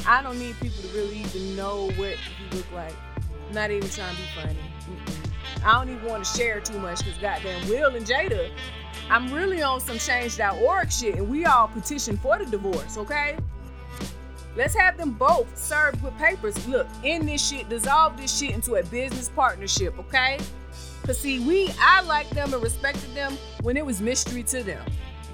I 0.07 0.23
don't 0.23 0.39
need 0.39 0.59
people 0.61 0.83
to 0.83 0.89
really 0.97 1.19
even 1.19 1.57
know 1.57 1.91
what 1.97 2.17
you 2.17 2.57
look 2.57 2.71
like. 2.73 2.95
Not 3.53 3.71
even 3.71 3.89
trying 3.89 4.15
to 4.15 4.21
be 4.21 4.29
funny. 4.41 4.59
Mm-mm. 4.91 5.65
I 5.65 5.73
don't 5.73 5.95
even 5.95 6.07
want 6.09 6.25
to 6.25 6.39
share 6.39 6.61
too 6.61 6.79
much 6.79 6.99
because 6.99 7.19
goddamn 7.19 7.69
Will 7.69 7.95
and 7.95 8.07
Jada, 8.07 8.51
I'm 9.11 9.33
really 9.33 9.63
on 9.63 9.81
some 9.81 9.99
change.org 9.99 10.93
shit 10.93 11.17
and 11.17 11.29
we 11.29 11.45
all 11.47 11.69
petition 11.69 12.17
for 12.19 12.39
the 12.39 12.47
divorce, 12.47 12.99
okay? 12.99 13.37
Let's 14.57 14.75
have 14.75 14.97
them 14.97 15.13
both 15.13 15.57
served 15.57 16.03
with 16.03 16.17
papers. 16.19 16.67
Look, 16.67 16.87
end 17.05 17.29
this 17.29 17.47
shit, 17.47 17.69
dissolve 17.69 18.17
this 18.17 18.37
shit 18.37 18.51
into 18.51 18.75
a 18.75 18.83
business 18.85 19.29
partnership, 19.29 19.99
okay? 19.99 20.39
Cause 21.05 21.19
see, 21.19 21.41
we 21.41 21.73
I 21.81 22.03
liked 22.03 22.35
them 22.35 22.53
and 22.53 22.63
respected 22.63 23.15
them 23.15 23.39
when 23.63 23.77
it 23.77 23.87
was 23.87 24.01
mystery 24.01 24.43
to 24.45 24.63
them. 24.63 24.85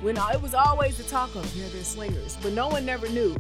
When 0.05 0.19
it 0.19 0.43
was 0.43 0.53
always 0.53 0.99
the 0.99 1.03
talk 1.05 1.35
of, 1.35 1.57
yeah, 1.57 1.65
they're 1.73 1.83
swingers, 1.83 2.37
but 2.43 2.53
no 2.53 2.69
one 2.69 2.85
never 2.85 3.09
knew. 3.09 3.35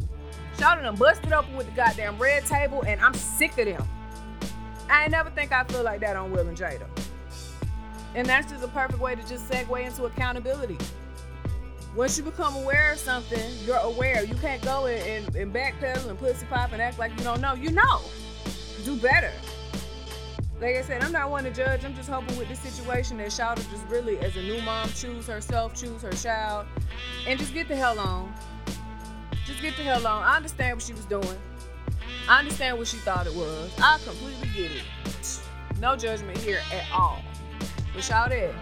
Shouted 0.58 0.86
them 0.86 0.96
busted 0.96 1.30
open 1.30 1.54
with 1.56 1.66
the 1.66 1.72
goddamn 1.72 2.16
red 2.16 2.46
table, 2.46 2.82
and 2.86 2.98
I'm 3.02 3.12
sick 3.12 3.58
of 3.58 3.66
them. 3.66 3.86
I 4.88 5.06
never 5.08 5.28
think 5.28 5.52
I 5.52 5.64
feel 5.64 5.82
like 5.82 6.00
that 6.00 6.16
on 6.16 6.32
Will 6.32 6.48
and 6.48 6.56
Jada. 6.56 6.86
And 8.14 8.26
that's 8.26 8.50
just 8.50 8.64
a 8.64 8.68
perfect 8.68 8.98
way 8.98 9.14
to 9.14 9.20
just 9.28 9.46
segue 9.46 9.84
into 9.84 10.06
accountability. 10.06 10.78
Once 11.94 12.16
you 12.16 12.24
become 12.24 12.56
aware 12.56 12.92
of 12.92 12.98
something, 12.98 13.52
you're 13.66 13.76
aware. 13.76 14.24
You 14.24 14.34
can't 14.36 14.62
go 14.62 14.86
and, 14.86 15.26
and, 15.26 15.36
and 15.36 15.54
backpedal 15.54 16.08
and 16.08 16.18
pussy 16.18 16.46
pop 16.46 16.72
and 16.72 16.80
act 16.80 16.98
like 16.98 17.12
you 17.18 17.24
don't 17.24 17.42
know. 17.42 17.52
You 17.52 17.72
know. 17.72 18.00
Do 18.86 18.96
better. 18.96 19.32
Like 20.60 20.76
I 20.76 20.82
said, 20.82 21.02
I'm 21.02 21.12
not 21.12 21.30
one 21.30 21.44
to 21.44 21.50
judge. 21.50 21.84
I'm 21.84 21.94
just 21.94 22.08
hoping 22.08 22.36
with 22.38 22.48
this 22.48 22.60
situation 22.60 23.18
that 23.18 23.28
Shawty 23.28 23.68
just 23.70 23.86
really, 23.88 24.18
as 24.20 24.36
a 24.36 24.42
new 24.42 24.60
mom, 24.62 24.88
choose 24.90 25.26
herself, 25.26 25.74
choose 25.74 26.02
her 26.02 26.12
child, 26.12 26.66
and 27.26 27.38
just 27.38 27.52
get 27.52 27.66
the 27.66 27.74
hell 27.74 27.98
on. 27.98 28.32
Just 29.46 29.60
get 29.60 29.76
the 29.76 29.82
hell 29.82 30.06
on. 30.06 30.22
I 30.22 30.36
understand 30.36 30.76
what 30.76 30.82
she 30.84 30.92
was 30.92 31.04
doing. 31.06 31.38
I 32.28 32.38
understand 32.38 32.78
what 32.78 32.86
she 32.86 32.98
thought 32.98 33.26
it 33.26 33.34
was. 33.34 33.72
I 33.82 33.98
completely 34.04 34.48
get 34.54 34.70
it. 34.70 34.84
No 35.80 35.96
judgment 35.96 36.38
here 36.38 36.60
at 36.72 36.86
all. 36.92 37.20
But 37.92 38.02
Shawty, 38.02 38.54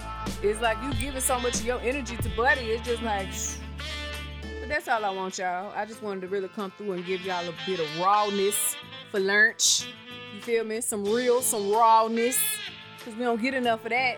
it's 0.43 0.61
like 0.61 0.79
you 0.83 0.93
giving 0.95 1.21
so 1.21 1.39
much 1.39 1.57
of 1.57 1.67
your 1.67 1.81
energy 1.81 2.17
to 2.17 2.29
Buddy. 2.31 2.63
It's 2.63 2.87
just 2.87 3.03
like, 3.03 3.29
but 4.61 4.69
that's 4.69 4.89
all 4.89 5.05
I 5.05 5.11
want, 5.11 5.39
y'all. 5.39 5.73
I 5.77 5.85
just 5.85 6.03
wanted 6.03 6.23
to 6.23 6.29
really 6.29 6.49
come 6.49 6.73
through 6.73 6.93
and 6.93 7.05
give 7.05 7.21
y'all 7.21 7.47
a 7.47 7.55
bit 7.67 7.81
of 7.81 7.87
rawness 8.01 8.77
for 9.13 9.21
lunch. 9.21 9.87
You 10.35 10.41
feel 10.41 10.65
me? 10.65 10.81
Some 10.81 11.05
real, 11.05 11.43
some 11.43 11.71
rawness. 11.71 12.39
Because 12.99 13.15
we 13.15 13.25
don't 13.25 13.41
get 13.41 13.55
enough 13.55 13.85
of 13.85 13.91
that. 13.91 14.17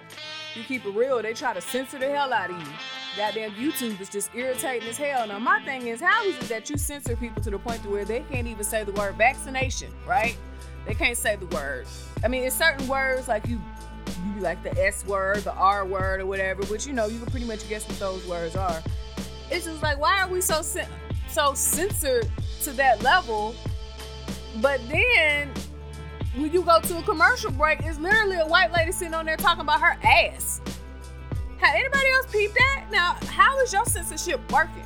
You 0.54 0.62
keep 0.62 0.86
it 0.86 0.90
real, 0.90 1.20
they 1.20 1.34
try 1.34 1.52
to 1.52 1.60
censor 1.60 1.98
the 1.98 2.08
hell 2.08 2.32
out 2.32 2.50
of 2.50 2.56
you. 2.56 2.72
Goddamn 3.16 3.50
YouTube 3.52 4.00
is 4.00 4.08
just 4.08 4.30
irritating 4.34 4.88
as 4.88 4.96
hell. 4.96 5.26
Now, 5.26 5.38
my 5.40 5.60
thing 5.64 5.88
is, 5.88 6.00
how 6.00 6.24
is 6.24 6.36
it 6.36 6.48
that 6.48 6.70
you 6.70 6.76
censor 6.76 7.16
people 7.16 7.42
to 7.42 7.50
the 7.50 7.58
point 7.58 7.82
to 7.82 7.88
where 7.88 8.04
they 8.04 8.20
can't 8.30 8.46
even 8.46 8.62
say 8.62 8.84
the 8.84 8.92
word 8.92 9.16
vaccination, 9.16 9.92
right? 10.06 10.36
They 10.86 10.94
can't 10.94 11.16
say 11.16 11.36
the 11.36 11.46
word. 11.46 11.86
I 12.22 12.28
mean, 12.28 12.44
it's 12.44 12.56
certain 12.56 12.86
words 12.86 13.26
like 13.26 13.46
you 13.48 13.60
you 14.36 14.40
like 14.42 14.62
the 14.62 14.70
S 14.84 15.04
word, 15.06 15.38
the 15.38 15.54
R 15.54 15.84
word, 15.84 16.20
or 16.20 16.26
whatever, 16.26 16.62
which 16.66 16.86
you 16.86 16.92
know 16.92 17.06
you 17.06 17.18
can 17.18 17.30
pretty 17.30 17.46
much 17.46 17.68
guess 17.68 17.86
what 17.88 17.98
those 17.98 18.26
words 18.26 18.54
are. 18.54 18.80
It's 19.50 19.64
just 19.64 19.82
like 19.82 19.98
why 19.98 20.20
are 20.20 20.28
we 20.28 20.40
so 20.40 20.62
so 21.28 21.54
censored 21.54 22.30
to 22.62 22.72
that 22.72 23.02
level? 23.02 23.54
But 24.60 24.80
then 24.88 25.50
when 26.36 26.52
you 26.52 26.62
go 26.62 26.80
to 26.80 26.98
a 26.98 27.02
commercial 27.02 27.50
break, 27.50 27.80
it's 27.82 27.98
literally 27.98 28.36
a 28.36 28.46
white 28.46 28.72
lady 28.72 28.92
sitting 28.92 29.14
on 29.14 29.26
there 29.26 29.36
talking 29.36 29.62
about 29.62 29.80
her 29.80 29.96
ass. 30.04 30.60
Had 31.58 31.76
anybody 31.76 32.10
else 32.10 32.26
peeped 32.30 32.54
that? 32.54 32.86
Now, 32.90 33.16
how 33.26 33.58
is 33.60 33.72
your 33.72 33.84
censorship 33.84 34.40
working? 34.52 34.84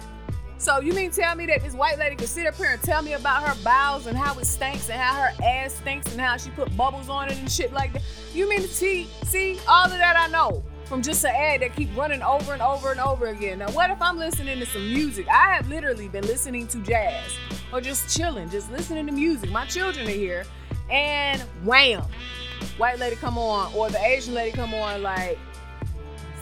So 0.58 0.80
you 0.80 0.92
mean 0.92 1.10
tell 1.10 1.34
me 1.36 1.46
that 1.46 1.62
this 1.62 1.74
white 1.74 1.98
lady 1.98 2.16
could 2.16 2.28
sit 2.28 2.46
up 2.46 2.54
here 2.56 2.70
and 2.70 2.82
tell 2.82 3.00
me 3.00 3.12
about 3.12 3.46
her 3.48 3.54
bowels 3.62 4.06
and 4.06 4.18
how 4.18 4.36
it 4.38 4.44
stinks 4.44 4.90
and 4.90 5.00
how 5.00 5.14
her 5.14 5.44
ass 5.44 5.74
stinks 5.74 6.10
and 6.12 6.20
how 6.20 6.36
she 6.36 6.50
put 6.50 6.76
bubbles 6.76 7.08
on 7.08 7.28
it 7.28 7.38
and 7.38 7.50
shit 7.50 7.72
like 7.72 7.92
that? 7.92 8.02
You 8.34 8.48
mean 8.48 8.62
to 8.62 8.68
see, 8.68 9.08
see 9.24 9.58
all 9.68 9.84
of 9.84 9.92
that 9.92 10.16
I 10.16 10.26
know 10.28 10.64
from 10.86 11.02
just 11.02 11.24
an 11.24 11.32
ad 11.34 11.62
that 11.62 11.76
keep 11.76 11.94
running 11.96 12.22
over 12.22 12.52
and 12.52 12.62
over 12.62 12.90
and 12.90 13.00
over 13.00 13.26
again. 13.26 13.60
Now, 13.60 13.70
what 13.70 13.90
if 13.90 14.02
I'm 14.02 14.18
listening 14.18 14.58
to 14.58 14.66
some 14.66 14.92
music? 14.92 15.28
I 15.28 15.54
have 15.54 15.68
literally 15.68 16.08
been 16.08 16.26
listening 16.26 16.66
to 16.68 16.78
jazz 16.78 17.32
or 17.72 17.80
just 17.80 18.14
chilling, 18.16 18.48
just 18.50 18.70
listening 18.70 19.06
to 19.06 19.12
music. 19.12 19.50
My 19.50 19.66
children 19.66 20.06
are 20.06 20.10
here, 20.10 20.44
and 20.90 21.40
wham, 21.64 22.04
white 22.76 22.98
lady 22.98 23.16
come 23.16 23.38
on, 23.38 23.72
or 23.74 23.90
the 23.90 24.00
Asian 24.04 24.34
lady 24.34 24.52
come 24.56 24.74
on, 24.74 25.02
like 25.02 25.38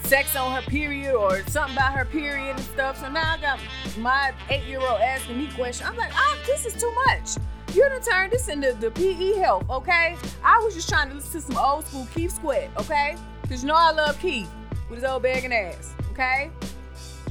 sex 0.05 0.37
on 0.37 0.53
her 0.53 0.63
period 0.71 1.15
or 1.15 1.43
something 1.49 1.77
about 1.77 1.93
her 1.93 2.05
period 2.05 2.51
and 2.51 2.61
stuff. 2.61 3.01
So 3.01 3.11
now 3.11 3.35
I 3.35 3.41
got 3.41 3.59
my 3.99 4.33
eight-year-old 4.51 5.01
asking 5.01 5.39
me 5.39 5.49
questions. 5.53 5.89
I'm 5.89 5.97
like, 5.97 6.13
oh, 6.15 6.39
this 6.47 6.65
is 6.65 6.81
too 6.81 6.93
much. 7.07 7.37
You're 7.75 7.89
gonna 7.89 8.01
turn 8.01 8.31
this 8.31 8.49
into 8.49 8.73
the 8.75 8.91
PE 8.93 9.39
health, 9.39 9.69
okay? 9.69 10.17
I 10.45 10.59
was 10.61 10.75
just 10.75 10.89
trying 10.89 11.09
to 11.09 11.17
listen 11.17 11.41
to 11.41 11.47
some 11.47 11.59
old 11.59 11.87
school 11.87 12.07
Keith 12.15 12.39
Sweat, 12.41 12.71
okay? 12.79 13.17
Cause 13.49 13.63
you 13.63 13.69
know 13.69 13.75
I 13.75 13.91
love 13.91 14.19
Keith 14.19 14.49
with 14.89 15.01
his 15.01 15.05
old 15.05 15.23
begging 15.23 15.53
ass, 15.53 15.95
okay? 16.13 16.51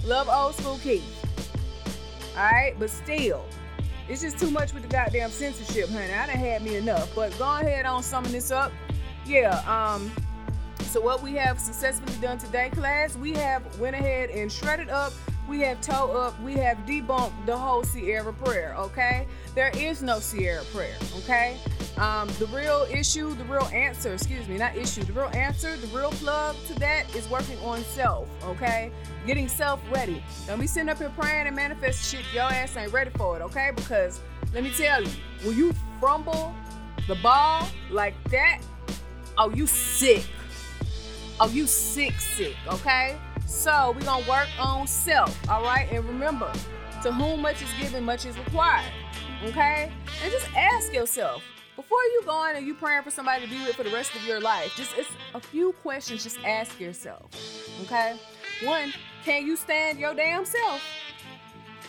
Love 0.03 0.29
old 0.29 0.55
school 0.55 0.77
Keith. 0.83 1.03
Alright, 2.37 2.77
but 2.77 2.89
still, 2.89 3.45
it's 4.07 4.21
just 4.21 4.39
too 4.39 4.51
much 4.51 4.73
with 4.73 4.83
the 4.83 4.89
goddamn 4.89 5.29
censorship, 5.29 5.89
honey. 5.89 6.13
I 6.13 6.27
done 6.27 6.35
had 6.35 6.63
me 6.63 6.75
enough. 6.75 7.13
But 7.15 7.37
go 7.37 7.45
ahead 7.45 7.85
on 7.85 8.03
summing 8.03 8.31
this 8.31 8.51
up. 8.51 8.71
Yeah, 9.25 9.57
um, 9.65 10.11
so 10.83 11.01
what 11.01 11.23
we 11.23 11.33
have 11.33 11.59
successfully 11.59 12.15
done 12.21 12.37
today, 12.37 12.69
class, 12.69 13.15
we 13.15 13.33
have 13.33 13.79
went 13.79 13.95
ahead 13.95 14.29
and 14.29 14.51
shredded 14.51 14.89
up 14.89 15.13
we 15.47 15.59
have 15.59 15.79
toe 15.81 16.11
up, 16.11 16.39
we 16.41 16.53
have 16.53 16.77
debunked 16.79 17.45
the 17.45 17.55
whole 17.55 17.83
Ciara 17.83 18.33
prayer, 18.33 18.75
okay? 18.77 19.27
There 19.53 19.71
is 19.75 20.01
no 20.01 20.19
Ciara 20.19 20.63
prayer, 20.65 20.95
okay? 21.19 21.57
Um, 21.97 22.27
the 22.39 22.47
real 22.47 22.85
issue, 22.91 23.33
the 23.35 23.45
real 23.45 23.69
answer, 23.73 24.13
excuse 24.13 24.47
me, 24.49 24.57
not 24.57 24.75
issue, 24.75 25.03
the 25.03 25.13
real 25.13 25.31
answer, 25.33 25.77
the 25.77 25.87
real 25.87 26.11
plug 26.11 26.55
to 26.67 26.73
that 26.79 27.13
is 27.15 27.27
working 27.29 27.57
on 27.59 27.81
self, 27.83 28.27
okay? 28.43 28.91
Getting 29.25 29.47
self 29.47 29.79
ready. 29.89 30.21
Don't 30.45 30.59
be 30.59 30.67
sitting 30.67 30.89
up 30.89 30.97
here 30.97 31.11
praying 31.17 31.47
and 31.47 31.55
manifest 31.55 32.11
shit, 32.11 32.21
your 32.33 32.43
ass 32.43 32.75
ain't 32.75 32.91
ready 32.91 33.11
for 33.11 33.37
it, 33.37 33.41
okay? 33.43 33.71
Because 33.73 34.19
let 34.53 34.63
me 34.63 34.71
tell 34.71 35.01
you, 35.01 35.09
when 35.43 35.57
you 35.57 35.73
fumble 36.01 36.53
the 37.07 37.15
ball 37.15 37.65
like 37.89 38.15
that, 38.29 38.59
oh, 39.37 39.49
you 39.51 39.65
sick. 39.65 40.25
Oh, 41.39 41.47
you 41.47 41.65
sick, 41.65 42.19
sick, 42.19 42.55
okay? 42.67 43.17
So 43.45 43.93
we're 43.95 44.05
gonna 44.05 44.27
work 44.27 44.49
on 44.59 44.85
self, 44.85 45.37
all 45.49 45.63
right? 45.63 45.87
And 45.91 46.03
remember, 46.03 46.51
to 47.03 47.13
whom 47.13 47.41
much 47.41 47.61
is 47.61 47.69
given, 47.79 48.03
much 48.03 48.25
is 48.25 48.37
required. 48.37 48.91
Okay? 49.45 49.91
And 50.23 50.31
just 50.31 50.47
ask 50.55 50.91
yourself, 50.93 51.43
before 51.75 52.01
you 52.13 52.21
go 52.25 52.49
in 52.49 52.55
and 52.55 52.65
you 52.65 52.73
praying 52.73 53.03
for 53.03 53.11
somebody 53.11 53.43
to 53.43 53.49
be 53.49 53.59
with 53.65 53.75
for 53.75 53.83
the 53.83 53.89
rest 53.89 54.15
of 54.15 54.25
your 54.25 54.39
life, 54.39 54.73
just 54.75 54.97
it's 54.97 55.09
a 55.33 55.39
few 55.39 55.73
questions, 55.81 56.23
just 56.23 56.39
ask 56.45 56.79
yourself. 56.79 57.29
Okay? 57.83 58.17
One, 58.63 58.93
can 59.23 59.45
you 59.45 59.55
stand 59.55 59.99
your 59.99 60.13
damn 60.13 60.45
self? 60.45 60.81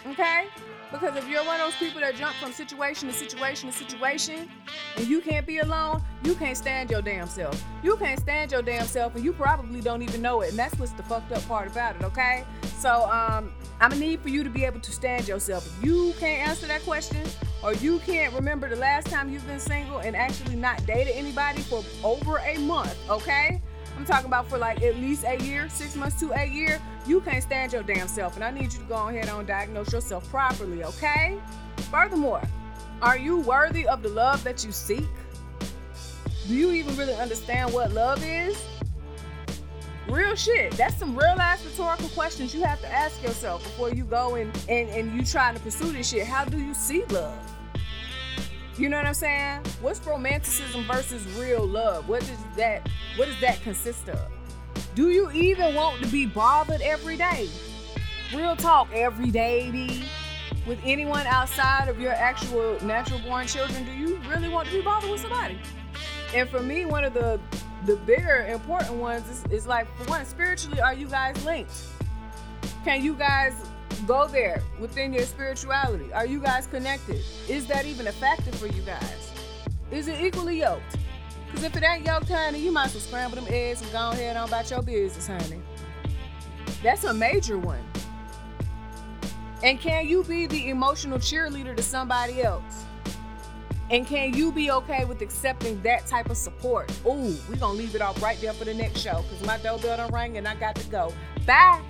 Okay? 0.09 0.47
Because 0.91 1.17
if 1.17 1.29
you're 1.29 1.45
one 1.45 1.61
of 1.61 1.67
those 1.67 1.77
people 1.77 2.01
that 2.01 2.15
jump 2.15 2.35
from 2.37 2.53
situation 2.53 3.09
to 3.09 3.15
situation 3.15 3.71
to 3.71 3.77
situation 3.77 4.49
and 4.97 5.07
you 5.07 5.21
can't 5.21 5.47
be 5.47 5.59
alone, 5.59 6.03
you 6.23 6.35
can't 6.35 6.57
stand 6.57 6.91
your 6.91 7.03
damn 7.03 7.27
self. 7.27 7.63
You 7.83 7.97
can't 7.97 8.19
stand 8.21 8.53
your 8.53 8.63
damn 8.63 8.87
self 8.87 9.15
and 9.17 9.25
you 9.25 9.33
probably 9.33 9.81
don't 9.81 10.03
even 10.03 10.23
know 10.23 10.43
it. 10.43 10.51
And 10.51 10.59
that's 10.59 10.79
what's 10.79 10.93
the 10.93 11.03
fucked 11.03 11.33
up 11.33 11.47
part 11.49 11.71
about 11.71 11.97
it, 11.97 12.05
okay? 12.05 12.45
So 12.79 13.05
um, 13.11 13.53
I'm 13.81 13.91
gonna 13.91 13.97
need 13.97 14.21
for 14.21 14.29
you 14.29 14.45
to 14.45 14.51
be 14.51 14.65
able 14.65 14.81
to 14.81 14.93
stand 14.93 15.27
yourself. 15.27 15.67
If 15.67 15.85
you 15.85 16.15
can't 16.19 16.49
answer 16.49 16.67
that 16.67 16.83
question 16.83 17.25
or 17.63 17.75
you 17.75 17.99
can't 18.01 18.33
remember 18.35 18.69
the 18.69 18.77
last 18.77 19.07
time 19.09 19.31
you've 19.31 19.47
been 19.47 19.61
single 19.61 19.99
and 19.99 20.15
actually 20.15 20.57
not 20.57 20.85
dated 20.87 21.15
anybody 21.15 21.63
for 21.63 21.85
over 22.05 22.39
a 22.39 22.59
month, 22.59 22.97
okay? 23.09 23.61
I'm 23.97 24.05
talking 24.05 24.27
about 24.27 24.49
for 24.49 24.59
like 24.59 24.83
at 24.83 24.97
least 24.97 25.25
a 25.27 25.43
year, 25.43 25.69
six 25.69 25.97
months 25.97 26.21
to 26.21 26.31
a 26.33 26.45
year, 26.45 26.81
you 27.07 27.21
can't 27.23 27.43
stand 27.43 27.73
your 27.73 27.83
damn 27.83 28.09
self. 28.09 28.35
And 28.35 28.45
I 28.45 28.51
need 28.51 28.73
you 28.73 28.81
to 28.81 28.85
go 28.85 29.09
ahead 29.09 29.29
and 29.29 29.47
diagnose 29.47 29.93
yourself 29.93 30.29
properly, 30.31 30.85
okay? 30.85 31.39
Furthermore, 31.91 32.43
are 33.01 33.17
you 33.17 33.39
worthy 33.41 33.87
of 33.87 34.03
the 34.03 34.09
love 34.11 34.45
that 34.45 34.65
you 34.65 34.73
seek? 34.73 35.07
Do 36.47 36.55
you 36.55 36.73
even 36.73 36.97
really 36.97 37.15
understand 37.15 37.73
what 37.73 37.93
love 37.93 38.23
is? 38.25 38.63
Real 40.09 40.37
shit. 40.37 40.73
That's 40.73 40.97
some 40.97 41.17
real 41.17 41.41
ass 41.41 41.65
rhetorical 41.65 42.09
questions 42.11 42.55
you 42.55 42.63
have 42.63 42.81
to 42.81 42.89
ask 42.93 43.21
yourself 43.23 43.63
before 43.65 43.91
you 43.91 44.05
go 44.05 44.37
and, 44.37 44.57
and, 44.69 44.89
and 44.91 45.13
you 45.13 45.25
trying 45.25 45.55
to 45.55 45.61
pursue 45.61 45.91
this 45.93 46.11
shit. 46.11 46.27
How 46.27 46.45
do 46.45 46.59
you 46.59 46.75
see 46.75 47.05
love? 47.07 47.37
You 48.79 48.89
know 48.89 48.99
what 48.99 49.07
I'm 49.07 49.15
saying? 49.15 49.63
What's 49.81 50.05
romanticism 50.07 50.85
versus 50.85 51.27
real 51.39 51.67
love? 51.67 52.09
What 52.09 52.21
does 52.21 52.39
that 52.57 52.89
what 53.17 53.27
does 53.27 53.41
that 53.41 53.61
consist 53.63 54.09
of? 54.09 54.31
Do 54.95 55.11
you 55.11 55.31
even 55.33 55.75
want 55.75 56.03
to 56.03 56.09
be 56.09 56.27
bothered 56.27 56.83
every 56.83 57.17
day? 57.17 57.49
Real 58.35 58.55
talk 58.55 58.89
every 58.93 59.31
day, 59.31 59.71
be 59.71 60.05
with 60.67 60.79
anyone 60.85 61.27
outside 61.27 61.89
of 61.89 62.01
your 62.01 62.13
actual 62.13 62.77
natural 62.85 63.21
born 63.21 63.47
children, 63.47 63.85
do 63.85 63.93
you 63.93 64.21
really 64.29 64.49
want 64.49 64.69
to 64.69 64.75
be 64.75 64.83
bothered 64.83 65.11
with 65.11 65.21
somebody? 65.21 65.59
And 66.35 66.49
for 66.49 66.61
me, 66.61 66.85
one 66.85 67.05
of 67.05 67.15
the 67.15 67.41
the 67.85 67.97
bigger 67.97 68.47
important 68.49 68.95
ones 68.95 69.29
is, 69.29 69.45
is 69.51 69.67
like 69.67 69.87
for 69.97 70.05
one, 70.11 70.25
spiritually, 70.25 70.81
are 70.81 70.95
you 70.95 71.07
guys 71.07 71.43
linked? 71.45 71.75
Can 72.85 73.03
you 73.03 73.15
guys 73.15 73.53
Go 74.05 74.29
there 74.29 74.63
within 74.79 75.13
your 75.13 75.25
spirituality. 75.25 76.13
Are 76.13 76.27
you 76.27 76.41
guys 76.41 76.67
connected? 76.67 77.23
Is 77.49 77.67
that 77.67 77.87
even 77.87 78.07
a 78.07 78.13
factor 78.13 78.53
for 78.53 78.67
you 78.67 78.83
guys? 78.83 79.33
Is 79.91 80.09
it 80.09 80.21
equally 80.21 80.61
yoked? 80.61 80.97
Because 81.47 81.65
if 81.65 81.77
it 81.77 81.83
ain't 81.83 82.05
yoked, 82.05 82.29
honey, 82.29 82.61
you 82.61 82.73
might 82.73 82.87
as 82.87 82.95
well 82.95 83.01
scramble 83.03 83.37
them 83.37 83.47
eggs 83.49 83.81
and 83.81 83.91
go 83.93 84.11
ahead 84.11 84.37
on 84.37 84.49
about 84.49 84.71
your 84.71 84.83
business, 84.83 85.27
honey. 85.27 85.63
That's 86.83 87.05
a 87.05 87.15
major 87.15 87.59
one. 87.59 87.83
And 89.63 89.81
can 89.81 90.07
you 90.07 90.23
be 90.25 90.47
the 90.47 90.69
emotional 90.69 91.19
cheerleader 91.19 91.75
to 91.77 91.83
somebody 91.83 92.43
else? 92.43 92.85
And 93.91 94.07
can 94.07 94.35
you 94.35 94.51
be 94.51 94.71
okay 94.71 95.05
with 95.05 95.23
accepting 95.23 95.81
that 95.83 96.07
type 96.07 96.29
of 96.31 96.37
support? 96.37 96.91
Ooh, 97.07 97.37
we're 97.49 97.57
gonna 97.57 97.79
leave 97.79 97.95
it 97.95 98.03
off 98.03 98.21
right 98.21 98.41
there 98.41 98.53
for 98.53 98.65
the 98.65 98.75
next 98.75 99.01
show 99.01 99.23
because 99.23 99.47
my 99.47 99.59
doorbell 99.59 99.97
done 99.97 100.13
rang 100.13 100.37
and 100.37 100.49
I 100.49 100.57
got 100.57 100.75
to 100.77 100.89
go. 100.89 101.13
Bye. 101.47 101.81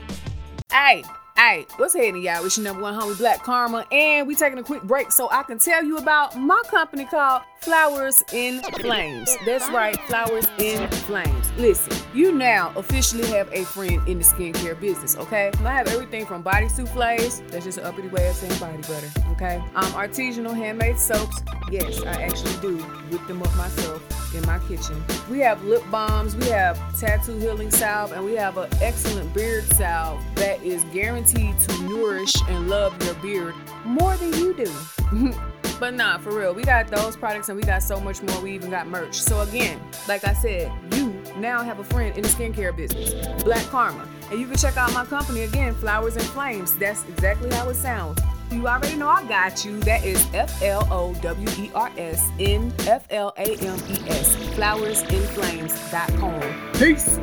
Hey, 0.71 1.05
Hey, 1.39 1.67
what's 1.77 1.93
happening, 1.93 2.23
y'all? 2.23 2.43
It's 2.47 2.57
your 2.57 2.65
number 2.65 2.81
one 2.81 2.99
homie, 2.99 3.13
BlaqKharma, 3.13 3.93
and 3.93 4.27
we 4.27 4.35
taking 4.35 4.59
a 4.59 4.63
quick 4.63 4.83
break 4.85 5.13
so 5.13 5.29
I 5.31 5.43
can 5.43 5.59
tell 5.59 5.85
you 5.85 5.99
about 5.99 6.35
my 6.35 6.63
company 6.69 7.05
called 7.05 7.43
Flowers 7.61 8.23
in 8.33 8.63
Flames. 8.63 9.37
That's 9.45 9.69
right, 9.69 10.01
Flowers 10.07 10.47
in 10.59 10.89
Flames. 10.89 11.53
Listen, 11.59 11.95
you 12.15 12.33
now 12.33 12.73
officially 12.75 13.27
have 13.27 13.53
a 13.53 13.67
friend 13.67 14.01
in 14.09 14.19
the 14.19 14.25
skincare 14.25 14.81
business, 14.81 15.15
okay? 15.19 15.53
I 15.63 15.75
have 15.75 15.89
everything 15.89 16.25
from 16.25 16.41
body 16.41 16.71
souffles, 16.71 17.43
that's 17.49 17.67
just 17.67 17.77
an 17.77 17.85
uppity 17.85 18.09
way 18.09 18.27
of 18.29 18.35
saying 18.35 18.59
body 18.59 18.79
butter, 18.91 19.11
okay? 19.33 19.57
Um, 19.75 19.93
artisanal 19.93 20.57
handmade 20.57 20.99
soaps, 20.99 21.43
yes, 21.71 22.03
I 22.03 22.23
actually 22.23 22.59
do 22.63 22.79
whip 23.11 23.27
them 23.27 23.43
up 23.43 23.55
myself 23.57 24.26
in 24.35 24.45
my 24.47 24.59
kitchen. 24.61 25.03
We 25.31 25.41
have 25.41 25.63
lip 25.65 25.83
balms, 25.91 26.37
we 26.37 26.47
have 26.47 26.79
tattoo 26.99 27.39
healing 27.39 27.71
salve, 27.71 28.13
and 28.13 28.25
we 28.25 28.35
have 28.35 28.57
an 28.59 28.69
excellent 28.81 29.33
beard 29.35 29.65
salve 29.75 30.23
that 30.37 30.63
is 30.63 30.85
guaranteed 30.93 31.59
to 31.59 31.83
nourish 31.83 32.35
and 32.49 32.69
love 32.69 33.01
your 33.05 33.15
beard 33.15 33.55
more 33.85 34.17
than 34.17 34.33
you 34.35 34.55
do. 34.55 34.73
but 35.81 35.95
nah, 35.95 36.19
for 36.19 36.37
real, 36.37 36.55
we 36.55 36.63
got 36.63 36.89
those 36.89 37.17
products 37.17 37.49
and 37.49 37.57
we 37.57 37.63
got 37.63 37.83
so 37.83 38.01
much 38.01 38.23
more. 38.23 38.41
We 38.41 38.53
even 38.53 38.71
got 38.71 38.87
merch. 38.87 39.21
So 39.21 39.41
again, 39.41 39.81
like 40.09 40.25
I 40.25 40.33
said, 40.33 40.73
you 40.93 41.11
now 41.37 41.63
have 41.63 41.79
a 41.79 41.85
friend 41.85 42.17
in 42.17 42.23
the 42.23 42.29
skincare 42.29 42.75
business, 42.75 43.15
BlaqKharma. 43.43 44.07
And 44.31 44.41
you 44.41 44.47
can 44.47 44.57
check 44.57 44.77
out 44.77 44.93
my 44.93 45.05
company 45.05 45.43
again, 45.43 45.75
Flowers 45.75 46.17
and 46.17 46.25
Flames. 46.25 46.77
That's 46.79 47.05
exactly 47.09 47.53
how 47.53 47.69
it 47.69 47.75
sounds. 47.75 48.21
You 48.51 48.67
already 48.69 48.97
know 48.97 49.09
I 49.09 49.25
got 49.25 49.65
you. 49.65 49.81
That 49.81 50.05
is 50.05 50.25
F 50.33 50.63
L 50.63 50.87
O 50.91 51.13
W 51.21 51.49
E 51.59 51.71
R 51.75 51.91
S 51.99 52.31
N 52.39 52.73
F 52.87 53.05
L 53.11 53.35
A 53.37 53.43
M 53.43 53.77
E 53.89 53.97
S. 54.09 54.37
Flowersinflames.com. 54.57 56.73
Peace. 56.75 57.19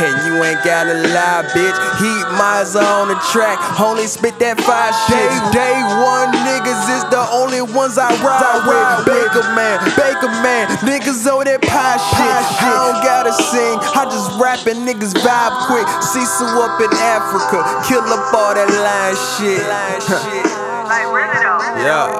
And 0.00 0.16
you 0.26 0.42
ain't 0.42 0.64
gotta 0.64 0.94
lie, 0.94 1.44
bitch. 1.52 1.76
Heat 2.00 2.24
miles 2.38 2.74
on 2.74 3.08
the 3.08 3.16
track. 3.32 3.58
Only 3.78 4.06
spit 4.06 4.38
that 4.38 4.58
fire 4.60 4.92
shit. 5.06 5.52
Day 5.52 5.70
day 5.70 5.82
one 6.02 6.32
niggas 6.32 6.59
is 7.00 7.08
the 7.10 7.24
only 7.32 7.62
ones 7.62 7.96
I 7.96 8.12
ride 8.20 8.60
with. 8.68 9.06
Baker 9.08 9.44
man, 9.56 9.80
Baker 9.96 10.28
man. 10.44 10.68
Niggas 10.84 11.24
owe 11.26 11.42
that 11.44 11.62
pie 11.64 11.96
shit. 11.96 12.44
I 12.60 12.68
don't 12.76 13.00
gotta 13.00 13.32
sing. 13.32 13.78
I 13.96 14.04
just 14.04 14.36
rap 14.36 14.66
and 14.68 14.84
niggas 14.84 15.16
vibe 15.24 15.56
quick. 15.66 15.86
Sisu 16.04 16.44
up 16.60 16.80
in 16.80 16.92
Africa. 17.00 17.64
Kill 17.88 18.04
up 18.04 18.34
all 18.34 18.54
that 18.54 18.68
line 18.68 19.16
shit. 19.38 19.64
Yeah, 20.90 22.10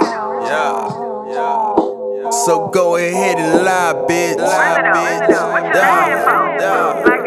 yeah, 0.46 0.86
yeah. 1.26 2.30
So 2.30 2.68
go 2.68 2.96
ahead 2.96 3.36
and 3.36 3.64
lie, 3.64 3.94
bitch. 4.08 4.36
Lie, 4.38 4.78
bitch. 4.94 5.74
Yeah, 5.74 6.60
yeah. 6.60 7.20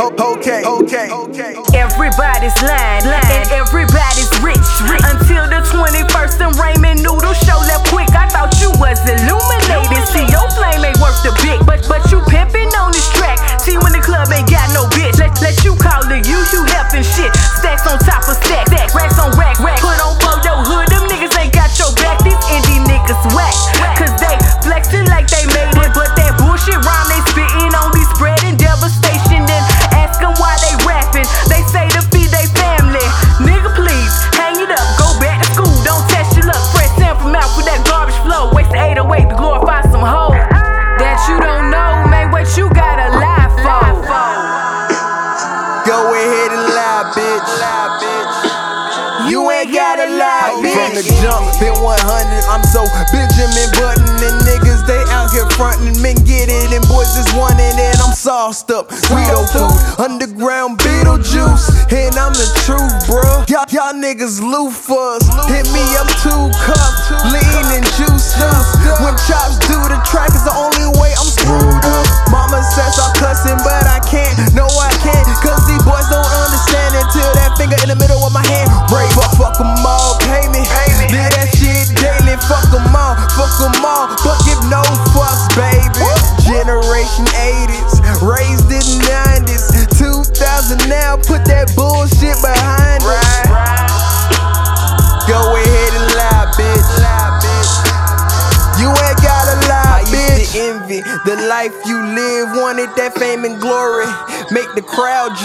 Okay, 0.00 0.64
okay, 0.64 1.10
okay. 1.12 1.54
Everybody's 1.76 2.56
lying, 2.62 3.04
and 3.06 3.50
everybody's 3.52 4.39
Until 4.80 5.44
the 5.44 5.60
21st 5.68 6.40
and 6.40 6.56
Raymond 6.56 7.04
Noodle 7.04 7.36
show 7.36 7.60
up 7.68 7.84
quick. 7.92 8.08
I 8.16 8.24
thought 8.32 8.56
you 8.64 8.72
was 8.80 8.96
illuminated. 9.04 10.04
See, 10.08 10.24
your 10.32 10.48
flame 10.56 10.80
ain't 10.80 10.96
worth 10.96 11.20
the 11.20 11.36
big, 11.44 11.60
but 11.68 11.84
but 11.84 12.00
you 12.08 12.24
pimping 12.32 12.72
on 12.80 12.92
this 12.92 13.04
track. 13.12 13.36
See, 13.60 13.76
when 13.76 13.92
the 13.92 14.00
club 14.00 14.32
ain't 14.32 14.48
got 14.48 14.72
no 14.72 14.88
bitch, 14.96 15.20
let, 15.20 15.36
let 15.44 15.60
you 15.64 15.76
call 15.76 16.00
the 16.08 16.24
you, 16.24 16.38
you 16.52 16.64
helping 16.72 17.04
shit. 17.04 17.28
Stacks 17.60 17.84
on 17.84 17.98
top 18.00 18.24
of 18.24 18.40
stacks, 18.40 18.72
stacks, 18.72 18.94
racks 18.94 19.18
on 19.20 19.36
rack, 19.36 19.60
rack. 19.60 19.80
Put 19.80 20.00
on 20.00 20.19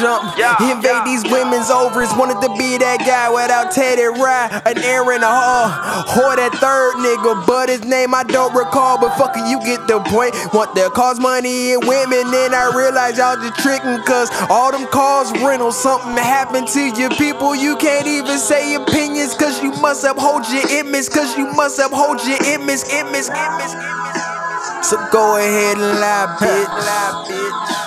crowd 0.06 0.38
jump, 0.38 0.62
invade 0.62 1.04
these 1.06 1.24
women's 1.32 1.70
ovaries. 1.70 2.14
Wanted 2.16 2.42
to 2.46 2.50
be 2.58 2.78
that 2.78 3.02
guy 3.02 3.30
without 3.30 3.72
Teddy 3.72 4.06
Rye, 4.06 4.62
an 4.66 4.78
Aaron 4.84 5.24
a 5.24 5.30
Hall, 5.30 5.70
or 6.22 6.36
that 6.38 6.54
third 6.62 7.02
nigga, 7.02 7.46
but 7.46 7.70
his 7.70 7.84
name 7.86 8.14
I 8.14 8.24
don't 8.24 8.54
recall. 8.54 9.00
But 9.00 9.18
fuck 9.18 9.36
it, 9.36 9.46
you 9.50 9.60
get 9.66 9.88
the 9.88 10.00
point. 10.06 10.36
Want 10.54 10.76
to 10.76 10.90
cause 10.92 11.20
money 11.20 11.74
and 11.74 11.82
women, 11.88 12.30
then 12.32 12.54
I 12.54 12.72
realize 12.76 13.18
y'all 13.18 13.36
just 13.36 13.58
tricking, 13.60 13.98
cause 14.06 14.30
all 14.50 14.72
them 14.72 14.88
cars 14.88 15.32
rental. 15.42 15.72
Something 15.72 16.18
happened 16.18 16.68
to 16.70 16.82
your 16.96 17.10
people, 17.18 17.56
you 17.56 17.78
can't 17.78 18.08
even 18.08 18.38
say 18.38 18.76
opinions, 18.76 19.34
cause 19.34 19.62
you 19.62 19.72
must 19.82 20.04
uphold 20.04 20.46
your 20.50 20.68
image, 20.70 21.10
cause 21.10 21.38
you 21.38 21.52
must 21.54 21.80
uphold 21.80 22.22
your 22.26 22.40
image, 22.54 22.84
image, 22.94 23.30
image, 23.30 23.74
image. 23.74 24.26
So 24.86 24.98
go 25.12 25.38
ahead 25.38 25.78
and 25.78 26.00
lie, 26.00 26.38
bitch. 26.40 26.70
Lie, 26.70 27.26
bitch. 27.28 27.85